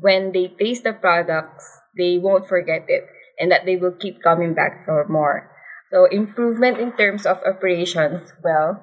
when 0.00 0.32
they 0.32 0.48
taste 0.48 0.84
the 0.84 0.92
products, 0.92 1.64
they 1.96 2.18
won't 2.18 2.46
forget 2.48 2.84
it 2.88 3.06
and 3.38 3.50
that 3.50 3.64
they 3.66 3.76
will 3.76 3.92
keep 3.92 4.22
coming 4.22 4.54
back 4.54 4.84
for 4.84 5.04
more. 5.08 5.50
So 5.90 6.06
improvement 6.06 6.78
in 6.78 6.92
terms 6.92 7.26
of 7.26 7.38
operations, 7.46 8.32
well, 8.42 8.82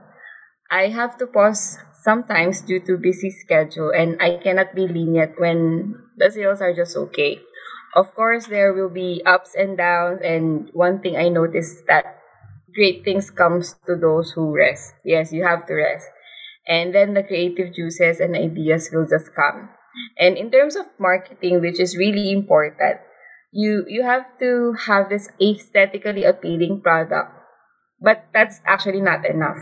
I 0.71 0.89
have 0.89 1.17
to 1.17 1.27
pause 1.27 1.77
sometimes 2.03 2.61
due 2.61 2.79
to 2.81 2.97
busy 2.97 3.29
schedule 3.29 3.91
and 3.91 4.17
I 4.21 4.31
cannot 4.31 4.75
be 4.75 4.87
lenient 4.87 5.39
when 5.39 5.95
the 6.17 6.29
sales 6.31 6.61
are 6.61 6.73
just 6.73 6.95
okay. 6.97 7.39
Of 7.95 8.13
course, 8.15 8.47
there 8.47 8.73
will 8.73 8.89
be 8.89 9.21
ups 9.25 9.55
and 9.55 9.77
downs 9.77 10.19
and 10.23 10.69
one 10.73 10.99
thing 10.99 11.15
I 11.17 11.29
noticed 11.29 11.85
that 11.87 12.17
great 12.73 13.03
things 13.05 13.29
comes 13.31 13.73
to 13.73 13.95
those 13.95 14.31
who 14.31 14.53
rest. 14.55 14.93
Yes, 15.05 15.31
you 15.33 15.43
have 15.45 15.65
to 15.67 15.73
rest. 15.75 16.09
And 16.67 16.93
then 16.93 17.13
the 17.13 17.23
creative 17.23 17.73
juices 17.73 18.19
and 18.19 18.35
ideas 18.35 18.89
will 18.91 19.05
just 19.07 19.33
come. 19.35 19.69
And 20.17 20.37
in 20.37 20.51
terms 20.51 20.75
of 20.75 20.87
marketing, 20.99 21.61
which 21.61 21.79
is 21.79 21.97
really 21.97 22.31
important, 22.31 22.99
you 23.51 23.85
you 23.87 24.03
have 24.03 24.25
to 24.39 24.73
have 24.87 25.09
this 25.09 25.29
aesthetically 25.41 26.23
appealing 26.25 26.81
product. 26.81 27.31
But 28.01 28.25
that's 28.33 28.59
actually 28.65 29.01
not 29.01 29.25
enough. 29.25 29.59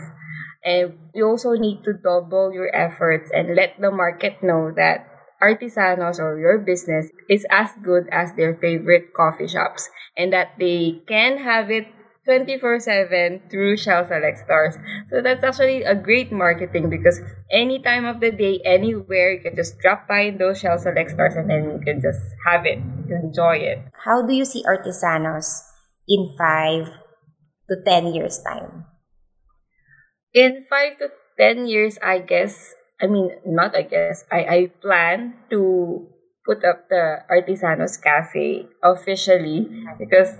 And 0.64 1.10
you 1.14 1.26
also 1.26 1.52
need 1.54 1.84
to 1.84 1.92
double 1.92 2.52
your 2.52 2.70
efforts 2.74 3.30
and 3.34 3.54
let 3.54 3.80
the 3.80 3.90
market 3.90 4.42
know 4.42 4.72
that 4.76 5.06
artisanos 5.42 6.18
or 6.22 6.38
your 6.38 6.58
business 6.58 7.10
is 7.28 7.44
as 7.50 7.70
good 7.82 8.06
as 8.12 8.32
their 8.34 8.54
favorite 8.54 9.12
coffee 9.12 9.48
shops 9.48 9.90
and 10.16 10.32
that 10.32 10.54
they 10.58 11.02
can 11.08 11.38
have 11.38 11.70
it 11.70 11.86
24-7 12.28 13.50
through 13.50 13.76
Shell 13.76 14.06
Select 14.06 14.38
stores. 14.38 14.76
So 15.10 15.22
that's 15.22 15.42
actually 15.42 15.82
a 15.82 15.94
great 15.94 16.30
marketing 16.30 16.88
because 16.88 17.20
any 17.50 17.82
time 17.82 18.04
of 18.04 18.20
the 18.20 18.30
day, 18.30 18.60
anywhere, 18.64 19.32
you 19.32 19.40
can 19.40 19.56
just 19.56 19.78
drop 19.78 20.06
by 20.06 20.30
in 20.30 20.38
those 20.38 20.60
Shell 20.60 20.78
Select 20.78 21.10
stores 21.10 21.34
and 21.34 21.50
then 21.50 21.64
you 21.64 21.80
can 21.84 22.00
just 22.00 22.22
have 22.46 22.64
it, 22.64 22.78
enjoy 23.10 23.56
it. 23.56 23.82
How 24.04 24.22
do 24.22 24.32
you 24.32 24.44
see 24.44 24.62
Artisanos 24.62 25.62
in 26.06 26.34
5 26.38 26.86
to 27.70 27.76
10 27.84 28.14
years 28.14 28.38
time? 28.46 28.86
In 30.32 30.64
5 30.70 30.98
to 30.98 31.08
10 31.38 31.66
years, 31.66 31.98
I 32.02 32.20
guess, 32.20 32.74
I 33.00 33.08
mean, 33.08 33.30
not 33.44 33.74
I 33.74 33.82
guess, 33.82 34.24
I, 34.30 34.44
I 34.46 34.70
plan 34.80 35.34
to 35.50 36.11
put 36.44 36.64
up 36.64 36.88
the 36.88 37.22
Artisanos 37.30 38.00
Cafe 38.02 38.66
officially 38.82 39.68
because, 39.98 40.34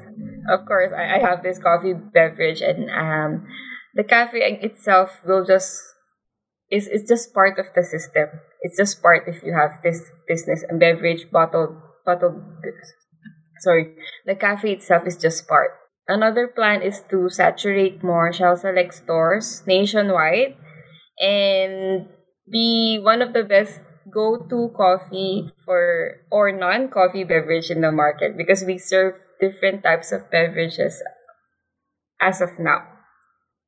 of 0.49 0.67
course, 0.67 0.93
I, 0.97 1.17
I 1.17 1.19
have 1.19 1.43
this 1.43 1.59
coffee 1.59 1.95
beverage 1.95 2.61
and 2.61 2.91
um, 2.91 3.47
the 3.95 4.05
cafe 4.05 4.41
itself 4.63 5.21
will 5.25 5.45
just 5.45 5.81
is 6.71 6.89
it's 6.89 7.09
just 7.09 7.35
part 7.35 7.59
of 7.59 7.67
the 7.77 7.85
system. 7.85 8.29
It's 8.63 8.77
just 8.77 9.03
part 9.03 9.29
if 9.29 9.43
you 9.43 9.53
have 9.53 9.83
this 9.85 10.01
business 10.27 10.65
and 10.69 10.81
beverage 10.81 11.31
bottled 11.31 11.77
bottled. 12.07 12.41
Sorry, 13.61 13.95
the 14.27 14.35
cafe 14.35 14.73
itself 14.73 15.07
is 15.07 15.17
just 15.17 15.47
part. 15.47 15.71
Another 16.09 16.49
plan 16.49 16.83
is 16.83 17.01
to 17.11 17.29
saturate 17.29 18.03
more 18.03 18.33
Shell 18.33 18.57
Select 18.57 18.95
stores 18.95 19.63
nationwide 19.67 20.57
and 21.21 22.09
be 22.51 22.99
one 22.99 23.23
of 23.23 23.33
the 23.35 23.45
best 23.45 23.79
go-to 24.11 24.73
coffee 24.77 25.53
for 25.65 26.21
or 26.31 26.53
non-coffee 26.53 27.25
beverage 27.25 27.71
in 27.71 27.81
the 27.81 27.93
market 27.93 28.37
because 28.37 28.65
we 28.65 28.79
serve 28.79 29.15
different 29.41 29.83
types 29.83 30.13
of 30.13 30.31
beverages 30.31 31.03
as 32.21 32.41
of 32.41 32.59
now. 32.59 32.87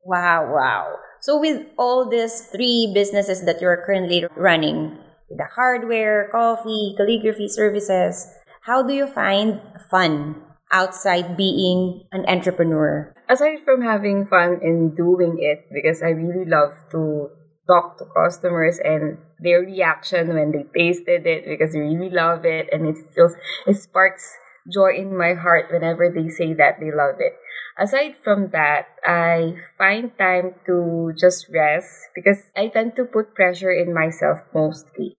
Wow, 0.04 0.52
wow. 0.54 0.96
So 1.20 1.40
with 1.40 1.66
all 1.78 2.08
these 2.08 2.48
three 2.52 2.92
businesses 2.94 3.44
that 3.46 3.60
you're 3.60 3.82
currently 3.84 4.26
running, 4.36 4.98
with 5.28 5.38
the 5.38 5.48
hardware, 5.54 6.28
coffee, 6.30 6.94
calligraphy 6.96 7.48
services, 7.48 8.28
how 8.62 8.82
do 8.82 8.92
you 8.92 9.06
find 9.06 9.60
fun 9.90 10.42
outside 10.70 11.36
being 11.36 12.04
an 12.12 12.26
entrepreneur? 12.28 13.14
Aside 13.28 13.64
from 13.64 13.80
having 13.80 14.26
fun 14.26 14.60
in 14.62 14.94
doing 14.94 15.38
it, 15.40 15.64
because 15.72 16.02
I 16.02 16.10
really 16.10 16.44
love 16.44 16.72
to 16.92 17.30
talk 17.66 17.98
to 17.98 18.04
customers 18.04 18.78
and 18.82 19.18
their 19.40 19.60
reaction 19.60 20.34
when 20.34 20.52
they 20.52 20.64
tasted 20.76 21.26
it 21.26 21.44
because 21.46 21.72
they 21.72 21.80
really 21.80 22.10
love 22.10 22.44
it 22.44 22.68
and 22.72 22.86
it 22.86 22.96
feels 23.14 23.34
it 23.66 23.74
sparks 23.76 24.36
joy 24.72 24.92
in 24.96 25.16
my 25.16 25.34
heart 25.34 25.68
whenever 25.70 26.08
they 26.08 26.28
say 26.28 26.52
that 26.54 26.80
they 26.80 26.90
love 26.92 27.16
it. 27.20 27.36
Aside 27.78 28.16
from 28.22 28.50
that, 28.52 28.86
I 29.04 29.56
find 29.76 30.16
time 30.16 30.54
to 30.66 31.12
just 31.18 31.48
rest 31.52 32.08
because 32.14 32.38
I 32.56 32.68
tend 32.68 32.96
to 32.96 33.04
put 33.04 33.34
pressure 33.34 33.72
in 33.72 33.92
myself 33.92 34.40
mostly. 34.54 35.16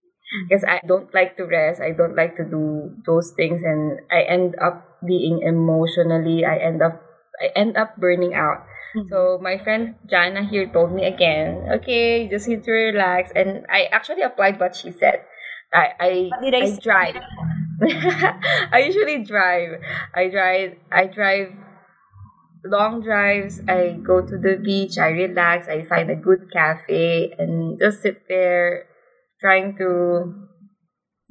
Because 0.48 0.64
I 0.66 0.80
don't 0.86 1.12
like 1.14 1.36
to 1.38 1.44
rest, 1.46 1.80
I 1.80 1.92
don't 1.92 2.16
like 2.16 2.36
to 2.36 2.44
do 2.44 2.90
those 3.06 3.30
things, 3.36 3.62
and 3.62 4.00
I 4.10 4.22
end 4.22 4.56
up 4.60 4.98
being 5.06 5.40
emotionally, 5.42 6.44
I 6.44 6.56
end 6.58 6.82
up, 6.82 7.00
I 7.40 7.46
end 7.54 7.76
up 7.76 7.96
burning 7.96 8.34
out 8.34 8.66
Mm-hmm. 8.66 8.75
So 9.08 9.38
my 9.42 9.58
friend 9.58 9.94
Jana 10.08 10.44
here 10.44 10.66
told 10.66 10.92
me 10.92 11.04
again, 11.04 11.68
okay, 11.80 12.28
just 12.28 12.48
need 12.48 12.64
to 12.64 12.72
relax. 12.72 13.30
And 13.34 13.66
I 13.70 13.84
actually 13.92 14.22
applied 14.22 14.58
what 14.58 14.74
she 14.74 14.90
said. 14.90 15.22
I 15.74 15.92
I, 16.00 16.30
I, 16.32 16.56
I 16.56 16.78
drive. 16.80 17.16
I 18.72 18.78
usually 18.86 19.24
drive. 19.24 19.80
I 20.14 20.28
drive. 20.28 20.76
I 20.90 21.06
drive 21.06 21.52
long 22.64 23.02
drives. 23.02 23.60
I 23.68 23.98
go 24.02 24.20
to 24.22 24.38
the 24.38 24.56
beach. 24.62 24.98
I 24.98 25.08
relax. 25.08 25.68
I 25.68 25.84
find 25.84 26.10
a 26.10 26.16
good 26.16 26.50
cafe 26.52 27.34
and 27.38 27.78
just 27.78 28.02
sit 28.02 28.22
there, 28.28 28.86
trying 29.40 29.76
to 29.76 30.45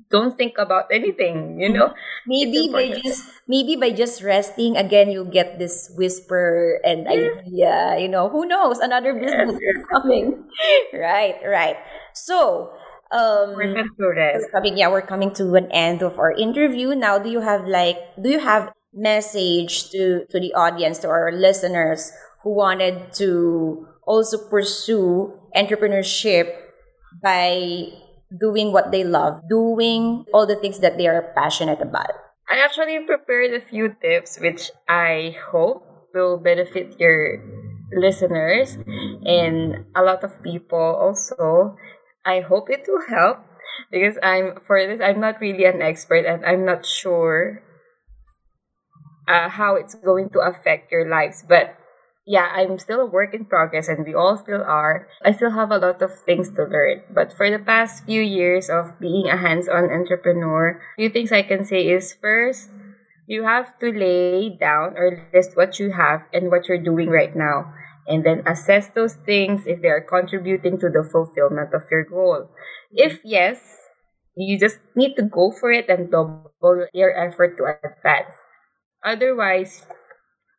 don't 0.09 0.37
think 0.37 0.57
about 0.57 0.85
anything 0.91 1.59
you 1.59 1.69
know? 1.69 1.93
Maybe 2.27 2.69
by 2.71 2.99
just 3.01 3.23
maybe 3.47 3.75
by 3.75 3.91
just 3.91 4.21
resting 4.23 4.77
again 4.77 5.09
you'll 5.11 5.29
get 5.29 5.59
this 5.59 5.91
whisper 5.97 6.79
and 6.83 7.07
idea 7.07 7.97
you 7.99 8.07
know? 8.07 8.29
Who 8.29 8.45
knows? 8.45 8.79
Another 8.79 9.13
business 9.13 9.55
is 9.55 9.85
coming. 9.91 10.45
Right 10.93 11.35
right. 11.45 11.77
So 12.13 12.71
um 13.11 13.55
we're 13.55 13.85
coming 14.51 14.77
yeah 14.77 14.89
we're 14.89 15.05
coming 15.05 15.33
to 15.35 15.55
an 15.55 15.71
end 15.71 16.01
of 16.01 16.19
our 16.19 16.31
interview. 16.31 16.95
Now 16.95 17.19
do 17.19 17.29
you 17.29 17.41
have 17.41 17.67
like 17.67 17.97
do 18.21 18.29
you 18.29 18.39
have 18.39 18.71
message 18.93 19.89
to 19.91 20.25
to 20.31 20.39
the 20.39 20.53
audience 20.53 20.99
to 20.99 21.09
our 21.09 21.31
listeners 21.31 22.11
who 22.43 22.55
wanted 22.55 23.11
to 23.13 23.85
also 24.07 24.37
pursue 24.49 25.33
entrepreneurship 25.55 26.53
by 27.21 27.89
doing 28.39 28.71
what 28.71 28.91
they 28.91 29.03
love, 29.03 29.41
doing 29.49 30.25
all 30.33 30.45
the 30.45 30.55
things 30.55 30.79
that 30.79 30.97
they 30.97 31.07
are 31.07 31.33
passionate 31.35 31.81
about. 31.81 32.11
I 32.49 32.59
actually 32.59 32.99
prepared 33.05 33.53
a 33.53 33.61
few 33.61 33.95
tips 34.01 34.39
which 34.39 34.71
I 34.87 35.35
hope 35.51 35.83
will 36.13 36.37
benefit 36.37 36.99
your 36.99 37.41
listeners 37.91 38.77
and 39.25 39.85
a 39.95 40.01
lot 40.01 40.23
of 40.23 40.41
people 40.43 40.79
also. 40.79 41.77
I 42.25 42.41
hope 42.41 42.69
it 42.69 42.85
will 42.87 43.05
help 43.07 43.39
because 43.91 44.17
I'm 44.23 44.59
for 44.65 44.81
this 44.85 45.01
I'm 45.01 45.19
not 45.19 45.41
really 45.41 45.65
an 45.65 45.81
expert 45.81 46.25
and 46.25 46.45
I'm 46.45 46.65
not 46.65 46.85
sure 46.85 47.61
uh, 49.27 49.49
how 49.49 49.75
it's 49.75 49.95
going 49.95 50.29
to 50.31 50.39
affect 50.39 50.91
your 50.91 51.09
lives 51.09 51.43
but 51.47 51.75
yeah, 52.25 52.49
I'm 52.53 52.79
still 52.79 53.01
a 53.01 53.05
work 53.05 53.33
in 53.33 53.45
progress 53.45 53.87
and 53.87 54.05
we 54.05 54.13
all 54.13 54.37
still 54.37 54.63
are. 54.63 55.07
I 55.23 55.31
still 55.31 55.51
have 55.51 55.69
a 55.71 55.77
lot 55.77 56.01
of 56.01 56.11
things 56.25 56.49
to 56.57 56.63
learn. 56.65 57.03
But 57.13 57.31
for 57.31 57.49
the 57.49 57.59
past 57.59 58.05
few 58.05 58.21
years 58.21 58.69
of 58.69 58.99
being 58.99 59.29
a 59.29 59.37
hands-on 59.37 59.91
entrepreneur, 59.91 60.81
few 60.97 61.09
things 61.09 61.31
I 61.31 61.43
can 61.43 61.63
say 61.65 61.87
is 61.87 62.13
first, 62.13 62.69
you 63.27 63.43
have 63.43 63.77
to 63.79 63.91
lay 63.93 64.49
down 64.49 64.97
or 64.97 65.29
list 65.33 65.55
what 65.55 65.79
you 65.79 65.91
have 65.93 66.21
and 66.33 66.49
what 66.49 66.67
you're 66.67 66.81
doing 66.81 67.09
right 67.09 67.35
now. 67.35 67.73
And 68.07 68.25
then 68.25 68.43
assess 68.45 68.89
those 68.89 69.13
things 69.13 69.65
if 69.65 69.81
they 69.81 69.89
are 69.89 70.01
contributing 70.01 70.79
to 70.79 70.89
the 70.89 71.03
fulfillment 71.05 71.73
of 71.73 71.83
your 71.89 72.05
goal. 72.05 72.49
If 72.91 73.19
yes, 73.23 73.61
you 74.35 74.59
just 74.59 74.77
need 74.95 75.15
to 75.15 75.23
go 75.23 75.51
for 75.51 75.71
it 75.71 75.89
and 75.89 76.11
double 76.11 76.85
your 76.93 77.13
effort 77.13 77.57
to 77.57 77.65
advance. 77.65 78.33
Otherwise, 79.03 79.85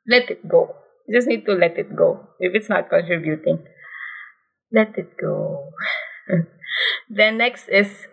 let 0.07 0.31
it 0.31 0.47
go 0.49 0.75
you 1.07 1.17
just 1.17 1.29
need 1.29 1.45
to 1.47 1.53
let 1.53 1.79
it 1.79 1.95
go. 1.95 2.29
If 2.39 2.55
it's 2.55 2.69
not 2.69 2.89
contributing, 2.91 3.65
let 4.73 4.97
it 4.99 5.17
go. 5.21 5.71
then 7.09 7.39
next 7.39 7.69
is 7.69 8.07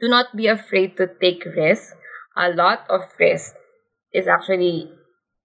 do 0.00 0.08
not 0.08 0.36
be 0.36 0.46
afraid 0.46 0.96
to 0.96 1.06
take 1.06 1.44
risks. 1.44 1.94
A 2.36 2.50
lot 2.50 2.84
of 2.90 3.02
risk 3.18 3.54
is 4.12 4.26
actually 4.28 4.90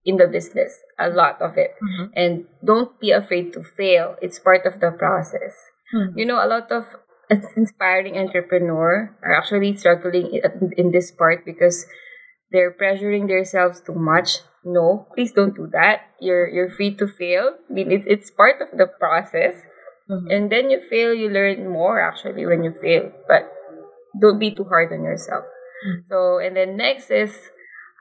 in 0.03 0.17
the 0.17 0.27
business, 0.27 0.77
a 0.99 1.09
lot 1.09 1.41
of 1.41 1.57
it. 1.57 1.75
Mm-hmm. 1.81 2.05
And 2.15 2.45
don't 2.65 2.99
be 2.99 3.11
afraid 3.11 3.53
to 3.53 3.63
fail. 3.63 4.15
It's 4.21 4.39
part 4.39 4.65
of 4.65 4.79
the 4.79 4.91
process. 4.91 5.55
Mm-hmm. 5.95 6.19
You 6.19 6.25
know, 6.25 6.43
a 6.43 6.47
lot 6.47 6.71
of 6.71 6.85
inspiring 7.55 8.17
entrepreneur 8.17 9.15
are 9.23 9.33
actually 9.33 9.75
struggling 9.77 10.41
in, 10.43 10.71
in 10.75 10.91
this 10.91 11.11
part 11.11 11.45
because 11.45 11.85
they're 12.51 12.73
pressuring 12.73 13.27
themselves 13.27 13.79
too 13.79 13.95
much 13.95 14.39
no 14.63 15.07
please 15.13 15.31
don't 15.31 15.55
do 15.55 15.67
that. 15.71 16.01
You're 16.19 16.47
you're 16.47 16.69
free 16.69 16.95
to 16.95 17.07
fail. 17.07 17.55
I 17.69 17.73
mean 17.73 17.91
it's, 17.91 18.05
it's 18.07 18.31
part 18.31 18.61
of 18.61 18.77
the 18.77 18.87
process. 18.87 19.55
Mm-hmm. 20.09 20.27
and 20.27 20.51
then 20.51 20.69
you 20.69 20.81
fail 20.89 21.13
you 21.13 21.29
learn 21.29 21.69
more 21.69 22.01
actually 22.01 22.45
when 22.45 22.63
you 22.63 22.73
fail. 22.81 23.11
But 23.27 23.47
don't 24.19 24.39
be 24.39 24.51
too 24.51 24.65
hard 24.65 24.91
on 24.91 25.03
yourself. 25.03 25.45
Mm-hmm. 25.87 26.09
so 26.09 26.39
and 26.39 26.55
then 26.55 26.77
next 26.77 27.09
is 27.09 27.31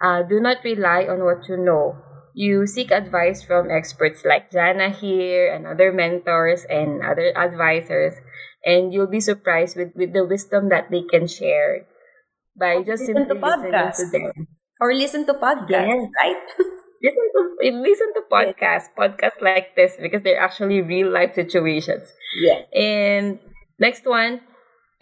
uh, 0.01 0.23
do 0.23 0.41
not 0.41 0.65
rely 0.65 1.05
on 1.05 1.25
what 1.25 1.49
you 1.49 1.57
know. 1.57 1.97
You 2.33 2.67
seek 2.67 2.91
advice 2.91 3.43
from 3.43 3.71
experts 3.71 4.25
like 4.25 4.51
Jana 4.51 4.91
here 4.91 5.53
and 5.53 5.67
other 5.67 5.93
mentors 5.93 6.65
and 6.65 7.03
other 7.03 7.37
advisors. 7.37 8.15
And 8.65 8.93
you'll 8.95 9.11
be 9.11 9.21
surprised 9.21 9.77
with, 9.77 9.93
with 9.97 10.13
the 10.13 10.25
wisdom 10.25 10.69
that 10.69 10.91
they 10.91 11.03
can 11.03 11.27
share 11.27 11.87
by 12.57 12.83
just 12.83 13.05
simply 13.05 13.39
listening 13.39 13.93
to 13.93 14.11
them 14.13 14.49
or 14.81 14.95
listen 14.95 15.27
to 15.27 15.35
podcasts, 15.35 15.69
yes. 15.71 16.09
right? 16.19 16.43
listen 17.03 17.27
to 17.35 17.41
listen 17.81 18.13
to 18.15 18.23
podcasts, 18.31 18.89
yes. 18.89 18.99
podcasts 18.99 19.41
like 19.41 19.77
this 19.77 19.97
because 20.01 20.23
they're 20.23 20.41
actually 20.41 20.81
real 20.83 21.11
life 21.11 21.35
situations. 21.35 22.09
Yes. 22.41 22.65
And 22.75 23.39
next 23.79 24.07
one, 24.07 24.41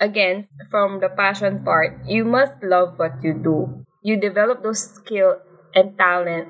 again, 0.01 0.49
from 0.71 1.01
the 1.01 1.09
passion 1.09 1.65
part, 1.65 2.07
you 2.07 2.25
must 2.25 2.55
love 2.63 2.99
what 2.99 3.23
you 3.23 3.35
do. 3.35 3.85
You 4.03 4.17
develop 4.17 4.63
those 4.63 4.83
skill 4.83 5.39
and 5.75 5.97
talent 5.99 6.49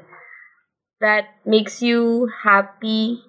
that 1.01 1.25
makes 1.45 1.83
you 1.83 2.29
happy 2.43 3.23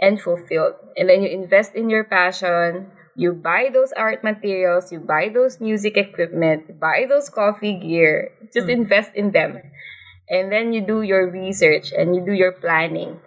and 0.00 0.20
fulfilled. 0.20 0.74
And 0.96 1.08
then 1.08 1.22
you 1.22 1.28
invest 1.28 1.74
in 1.74 1.90
your 1.90 2.04
passion 2.04 2.90
You 3.16 3.32
buy 3.32 3.70
those 3.72 3.92
art 3.92 4.24
materials, 4.24 4.92
you 4.92 5.00
buy 5.00 5.28
those 5.32 5.60
music 5.60 5.96
equipment, 5.96 6.80
buy 6.80 7.06
those 7.08 7.28
coffee 7.30 7.78
gear, 7.78 8.32
just 8.52 8.66
Mm. 8.68 8.82
invest 8.84 9.14
in 9.14 9.30
them. 9.32 9.62
And 10.28 10.52
then 10.52 10.72
you 10.72 10.80
do 10.82 11.02
your 11.02 11.28
research 11.30 11.92
and 11.92 12.14
you 12.16 12.22
do 12.24 12.32
your 12.32 12.52
planning 12.52 13.20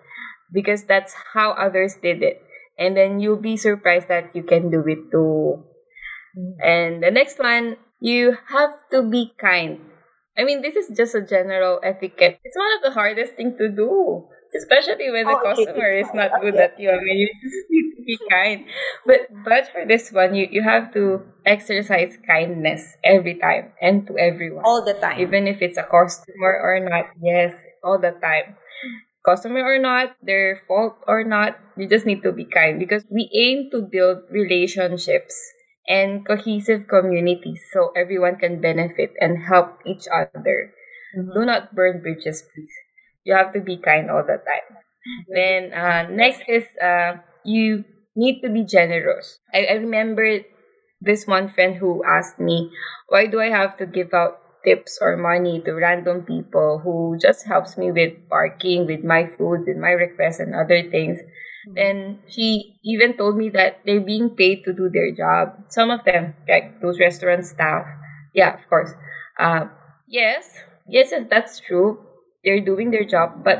because 0.51 0.83
that's 0.85 1.13
how 1.33 1.51
others 1.51 1.95
did 2.01 2.23
it. 2.23 2.41
And 2.77 2.95
then 2.97 3.19
you'll 3.19 3.41
be 3.41 3.57
surprised 3.57 4.07
that 4.09 4.35
you 4.35 4.43
can 4.43 4.69
do 4.71 4.81
it 4.87 5.11
too. 5.11 5.63
And 6.61 7.01
the 7.03 7.11
next 7.11 7.39
one, 7.39 7.77
you 7.99 8.37
have 8.47 8.71
to 8.91 9.01
be 9.03 9.33
kind. 9.37 9.79
I 10.37 10.43
mean, 10.43 10.61
this 10.61 10.75
is 10.75 10.95
just 10.95 11.15
a 11.15 11.21
general 11.21 11.79
etiquette. 11.83 12.39
It's 12.43 12.57
one 12.57 12.71
of 12.77 12.81
the 12.83 12.91
hardest 12.91 13.33
thing 13.33 13.57
to 13.57 13.69
do, 13.69 14.27
especially 14.57 15.11
when 15.11 15.27
the 15.27 15.35
Oh, 15.35 15.41
okay. 15.53 15.53
customer 15.53 15.91
is 15.93 16.13
not 16.13 16.41
good 16.41 16.59
at 16.59 16.79
you. 16.79 16.89
I 16.89 16.97
mean, 16.99 17.17
you 17.17 17.29
just 17.43 17.65
need 17.71 17.87
to 17.95 18.01
be 18.05 18.17
kind. 18.29 18.65
But 19.05 19.21
but 19.45 19.67
for 19.71 19.85
this 19.85 20.11
one, 20.11 20.35
you 20.35 20.47
you 20.51 20.63
have 20.63 20.93
to 20.93 21.21
exercise 21.45 22.17
kindness 22.27 22.97
every 23.03 23.35
time 23.39 23.73
and 23.81 24.07
to 24.07 24.17
everyone, 24.17 24.65
All 24.65 24.83
the 24.85 24.93
time. 24.93 25.19
even 25.21 25.47
if 25.47 25.61
it's 25.61 25.77
a 25.77 25.83
customer 25.87 26.53
or 26.63 26.79
not. 26.81 27.05
Yes, 27.21 27.53
all 27.83 27.99
the 27.99 28.11
time. 28.21 28.57
Customer 29.25 29.61
or 29.61 29.77
not, 29.79 30.15
their 30.21 30.61
fault 30.67 30.97
or 31.07 31.23
not, 31.23 31.57
you 31.77 31.87
just 31.87 32.05
need 32.05 32.23
to 32.23 32.31
be 32.31 32.45
kind 32.45 32.79
because 32.79 33.03
we 33.09 33.29
aim 33.35 33.69
to 33.71 33.81
build 33.81 34.23
relationships 34.31 35.35
and 35.87 36.25
cohesive 36.25 36.87
communities 36.87 37.61
so 37.73 37.91
everyone 37.95 38.37
can 38.37 38.61
benefit 38.61 39.13
and 39.19 39.37
help 39.43 39.79
each 39.85 40.07
other. 40.11 40.73
Mhm. 41.15 41.33
Do 41.33 41.45
not 41.45 41.75
burn 41.75 42.01
bridges, 42.01 42.41
please. 42.41 42.73
You 43.27 43.35
have 43.35 43.51
to 43.53 43.59
be 43.61 43.77
kind 43.77 44.09
all 44.09 44.23
the 44.23 44.39
time. 44.39 44.67
Then 45.27 45.73
uh, 45.73 46.07
next 46.09 46.41
is 46.47 46.63
uh, 46.81 47.17
you 47.43 47.83
need 48.15 48.41
to 48.41 48.49
be 48.49 48.63
generous. 48.63 49.39
I, 49.53 49.65
I 49.65 49.73
remember 49.83 50.41
this 51.01 51.27
one 51.27 51.49
friend 51.49 51.75
who 51.75 52.03
asked 52.05 52.39
me, 52.39 52.71
why 53.09 53.27
do 53.27 53.39
I 53.39 53.49
have 53.49 53.77
to 53.77 53.85
give 53.85 54.13
out 54.13 54.39
tips 54.65 54.97
or 55.01 55.15
money 55.17 55.61
to 55.65 55.73
random 55.73 56.23
people 56.23 56.79
who 56.79 57.17
just 57.21 57.45
helps 57.45 57.77
me 57.77 57.91
with 57.91 58.13
parking, 58.29 58.85
with 58.85 59.03
my 59.03 59.27
food, 59.37 59.65
with 59.67 59.77
my 59.77 59.91
requests 59.91 60.39
and 60.39 60.55
other 60.55 60.81
things? 60.89 61.19
And 61.75 62.19
she 62.27 62.73
even 62.83 63.15
told 63.17 63.37
me 63.37 63.49
that 63.51 63.79
they're 63.85 64.01
being 64.01 64.31
paid 64.31 64.63
to 64.65 64.73
do 64.73 64.89
their 64.89 65.11
job. 65.11 65.53
Some 65.69 65.91
of 65.91 66.03
them, 66.05 66.33
like 66.49 66.81
those 66.81 66.99
restaurant 66.99 67.45
staff, 67.45 67.85
yeah, 68.33 68.53
of 68.55 68.67
course. 68.67 68.91
Uh, 69.37 69.65
yes, 70.07 70.49
yes, 70.87 71.11
and 71.11 71.29
that's 71.29 71.59
true. 71.59 72.06
They're 72.43 72.63
doing 72.63 72.91
their 72.91 73.05
job, 73.05 73.43
but 73.43 73.59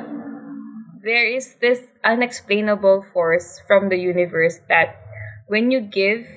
there 1.04 1.26
is 1.28 1.56
this 1.62 1.88
unexplainable 2.04 3.06
force 3.14 3.62
from 3.68 3.90
the 3.90 3.98
universe 3.98 4.60
that 4.70 4.98
when 5.48 5.72
you 5.72 5.82
give, 5.82 6.28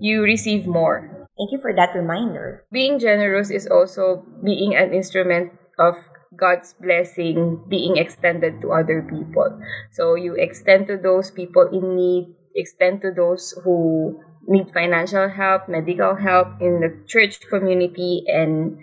you 0.00 0.22
receive 0.22 0.66
more. 0.66 1.28
Thank 1.38 1.52
you 1.52 1.58
for 1.60 1.74
that 1.74 1.94
reminder. 1.94 2.64
Being 2.72 2.98
generous 2.98 3.50
is 3.50 3.66
also 3.66 4.24
being 4.44 4.74
an 4.74 4.92
instrument 4.92 5.52
of 5.78 5.94
God's 6.38 6.74
blessing 6.78 7.64
being 7.68 7.96
extended 7.96 8.60
to 8.62 8.72
other 8.72 9.02
people. 9.02 9.58
So 9.90 10.14
you 10.14 10.34
extend 10.34 10.86
to 10.86 10.96
those 10.96 11.30
people 11.30 11.68
in 11.72 11.96
need, 11.96 12.34
extend 12.54 13.02
to 13.02 13.10
those 13.10 13.54
who 13.64 14.20
need 14.46 14.70
financial 14.72 15.28
help, 15.28 15.68
medical 15.68 16.14
help 16.14 16.60
in 16.60 16.80
the 16.80 16.94
church 17.06 17.40
community, 17.48 18.24
and 18.28 18.78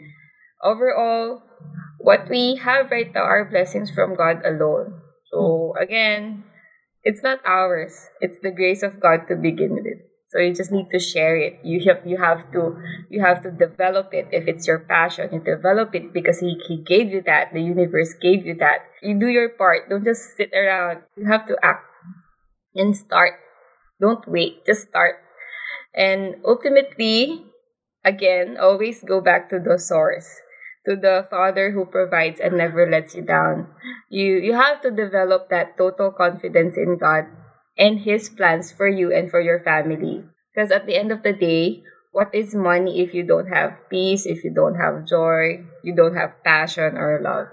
overall, 0.64 1.44
what 2.06 2.30
we 2.30 2.56
have 2.62 2.92
right 2.94 3.10
now 3.10 3.26
are 3.26 3.50
blessings 3.50 3.90
from 3.90 4.14
God 4.16 4.46
alone. 4.46 5.02
So 5.34 5.74
again, 5.82 6.46
it's 7.02 7.24
not 7.24 7.42
ours. 7.46 8.10
It's 8.22 8.38
the 8.42 8.54
grace 8.54 8.84
of 8.84 9.02
God 9.02 9.26
to 9.28 9.36
begin 9.36 9.74
with. 9.82 10.06
So 10.30 10.38
you 10.38 10.54
just 10.54 10.72
need 10.72 10.94
to 10.94 11.00
share 11.00 11.38
it. 11.38 11.60
You 11.64 11.82
have 11.90 12.06
you 12.06 12.18
have 12.22 12.52
to 12.54 12.78
you 13.10 13.22
have 13.26 13.42
to 13.42 13.50
develop 13.50 14.14
it. 14.14 14.30
If 14.32 14.46
it's 14.48 14.68
your 14.68 14.86
passion, 14.86 15.34
you 15.34 15.42
develop 15.42 15.96
it 15.96 16.14
because 16.14 16.40
he, 16.40 16.62
he 16.68 16.78
gave 16.86 17.10
you 17.10 17.24
that. 17.26 17.54
The 17.54 17.62
universe 17.62 18.14
gave 18.22 18.46
you 18.46 18.54
that. 18.62 18.86
You 19.02 19.18
do 19.18 19.28
your 19.28 19.50
part. 19.50 19.90
Don't 19.90 20.04
just 20.04 20.38
sit 20.38 20.54
around. 20.54 21.02
You 21.18 21.26
have 21.26 21.48
to 21.48 21.58
act 21.64 21.90
and 22.76 22.96
start. 22.96 23.40
Don't 24.02 24.28
wait. 24.28 24.66
Just 24.66 24.90
start. 24.90 25.24
And 25.96 26.44
ultimately, 26.44 27.46
again, 28.04 28.58
always 28.60 29.02
go 29.02 29.22
back 29.22 29.50
to 29.50 29.60
the 29.60 29.80
source, 29.80 30.28
to 30.86 30.96
the 30.96 31.28
Father 31.30 31.72
who 31.72 31.86
provides 31.86 32.40
and 32.40 32.58
never 32.58 32.90
lets 32.90 33.16
you 33.16 33.22
down. 33.24 33.68
You 34.10 34.38
you 34.38 34.54
have 34.54 34.82
to 34.82 34.92
develop 34.92 35.50
that 35.50 35.78
total 35.78 36.12
confidence 36.12 36.78
in 36.78 36.98
God 36.98 37.26
and 37.78 38.00
His 38.00 38.30
plans 38.30 38.72
for 38.72 38.88
you 38.88 39.12
and 39.14 39.30
for 39.30 39.42
your 39.42 39.60
family. 39.62 40.24
Because 40.54 40.72
at 40.72 40.86
the 40.86 40.96
end 40.96 41.12
of 41.12 41.24
the 41.24 41.34
day, 41.34 41.84
what 42.16 42.32
is 42.34 42.56
money 42.56 43.02
if 43.04 43.14
you 43.14 43.24
don't 43.28 43.52
have 43.52 43.76
peace, 43.90 44.26
if 44.26 44.44
you 44.44 44.54
don't 44.54 44.76
have 44.80 45.06
joy, 45.06 45.66
you 45.84 45.94
don't 45.96 46.16
have 46.16 46.40
passion 46.44 46.96
or 46.96 47.20
love? 47.22 47.48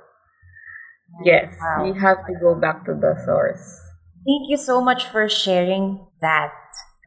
Yes, 1.25 1.55
Wow. 1.61 1.85
you 1.85 1.95
have 1.95 2.25
to 2.27 2.35
go 2.40 2.55
back 2.55 2.85
to 2.87 2.95
the 2.95 3.14
source. 3.25 3.81
Thank 4.25 4.49
you 4.49 4.57
so 4.57 4.81
much 4.81 5.07
for 5.07 5.29
sharing 5.29 6.07
that. 6.21 6.53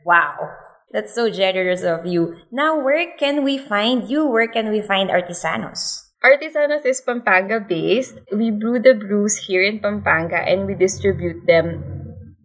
Wow. 0.05 0.51
That's 0.91 1.13
so 1.15 1.29
generous 1.29 1.81
of 1.83 2.05
you. 2.05 2.37
Now, 2.51 2.79
where 2.79 3.15
can 3.17 3.43
we 3.43 3.57
find 3.57 4.07
you? 4.09 4.27
Where 4.27 4.47
can 4.47 4.69
we 4.71 4.81
find 4.81 5.09
Artisanos? 5.09 6.04
Artisanos 6.25 6.81
is 6.89 7.05
Pampanga 7.05 7.61
based. 7.61 8.17
We 8.33 8.49
brew 8.49 8.81
the 8.81 8.97
brews 8.97 9.37
here 9.37 9.61
in 9.61 9.77
Pampanga 9.77 10.41
and 10.41 10.65
we 10.65 10.73
distribute 10.73 11.45
them 11.45 11.85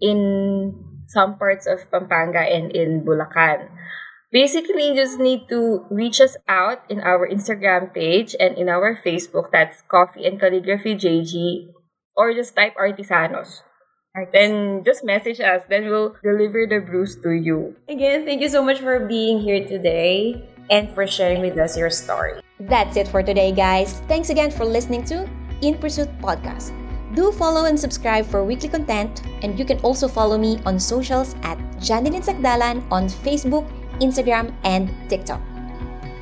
in 0.04 0.76
some 1.08 1.40
parts 1.40 1.64
of 1.64 1.88
Pampanga 1.88 2.44
and 2.44 2.76
in 2.76 3.08
Bulacan. 3.08 3.72
Basically, 4.30 4.92
you 4.92 4.94
just 4.94 5.18
need 5.18 5.48
to 5.48 5.88
reach 5.88 6.20
us 6.20 6.36
out 6.46 6.84
in 6.92 7.00
our 7.00 7.24
Instagram 7.24 7.94
page 7.96 8.36
and 8.38 8.58
in 8.60 8.68
our 8.68 9.00
Facebook. 9.00 9.48
That's 9.48 9.80
Coffee 9.88 10.28
and 10.28 10.38
Calligraphy 10.38 11.00
JG. 11.00 11.72
Or 12.14 12.36
just 12.36 12.54
type 12.54 12.76
Artisanos. 12.76 13.64
Then 14.30 14.84
just 14.84 15.08
message 15.08 15.40
us. 15.40 15.64
Then 15.72 15.88
we'll 15.88 16.20
deliver 16.20 16.68
the 16.68 16.84
brews 16.84 17.16
to 17.24 17.32
you. 17.32 17.80
Again, 17.88 18.28
thank 18.28 18.42
you 18.44 18.52
so 18.52 18.60
much 18.60 18.84
for 18.84 19.08
being 19.08 19.40
here 19.40 19.64
today 19.64 20.36
and 20.68 20.92
for 20.92 21.06
sharing 21.06 21.40
with 21.40 21.56
us 21.56 21.78
your 21.80 21.88
story. 21.88 22.44
That's 22.60 22.98
it 22.98 23.08
for 23.08 23.22
today, 23.22 23.52
guys. 23.52 24.00
Thanks 24.06 24.28
again 24.28 24.50
for 24.50 24.66
listening 24.66 25.02
to 25.04 25.26
In 25.62 25.78
Pursuit 25.78 26.10
Podcast. 26.20 26.76
Do 27.14 27.32
follow 27.32 27.64
and 27.64 27.80
subscribe 27.80 28.26
for 28.26 28.44
weekly 28.44 28.68
content, 28.68 29.22
and 29.40 29.58
you 29.58 29.64
can 29.64 29.80
also 29.80 30.06
follow 30.06 30.36
me 30.36 30.60
on 30.66 30.78
socials 30.78 31.34
at 31.42 31.56
Janilyn 31.80 32.20
Sacdalan 32.20 32.84
on 32.92 33.08
Facebook, 33.08 33.64
Instagram, 34.00 34.52
and 34.64 34.92
TikTok. 35.08 35.40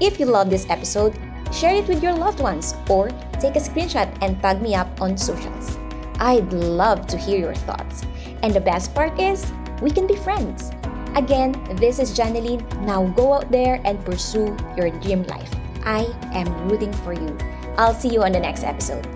If 0.01 0.20
you 0.20 0.27
love 0.27 0.48
this 0.48 0.70
episode, 0.70 1.18
share 1.53 1.74
it 1.74 1.88
with 1.88 2.05
your 2.05 2.14
loved 2.14 2.38
ones 2.38 2.72
or 2.88 3.11
take 3.40 3.57
a 3.57 3.61
screenshot 3.61 4.07
and 4.22 4.40
tag 4.40 4.62
me 4.62 4.77
up 4.77 5.03
on 5.03 5.18
socials. 5.18 5.77
I'd 6.20 6.53
love 6.53 7.09
to 7.09 7.18
hear 7.18 7.40
your 7.40 7.57
thoughts. 7.66 8.07
And 8.44 8.55
the 8.55 8.61
best 8.61 8.94
part 8.94 9.18
is, 9.18 9.51
we 9.83 9.90
can 9.90 10.07
be 10.07 10.14
friends. 10.14 10.70
Again, 11.16 11.59
this 11.83 11.98
is 11.98 12.16
Janilyn. 12.16 12.62
Now 12.87 13.09
go 13.09 13.33
out 13.33 13.51
there 13.51 13.81
and 13.85 13.98
pursue 14.05 14.57
your 14.77 14.90
dream 15.03 15.24
life. 15.24 15.51
I 15.88 16.05
am 16.35 16.68
rooting 16.68 16.92
for 16.92 17.14
you. 17.14 17.35
I'll 17.79 17.94
see 17.94 18.11
you 18.11 18.22
on 18.22 18.33
the 18.33 18.38
next 18.38 18.62
episode. 18.62 19.07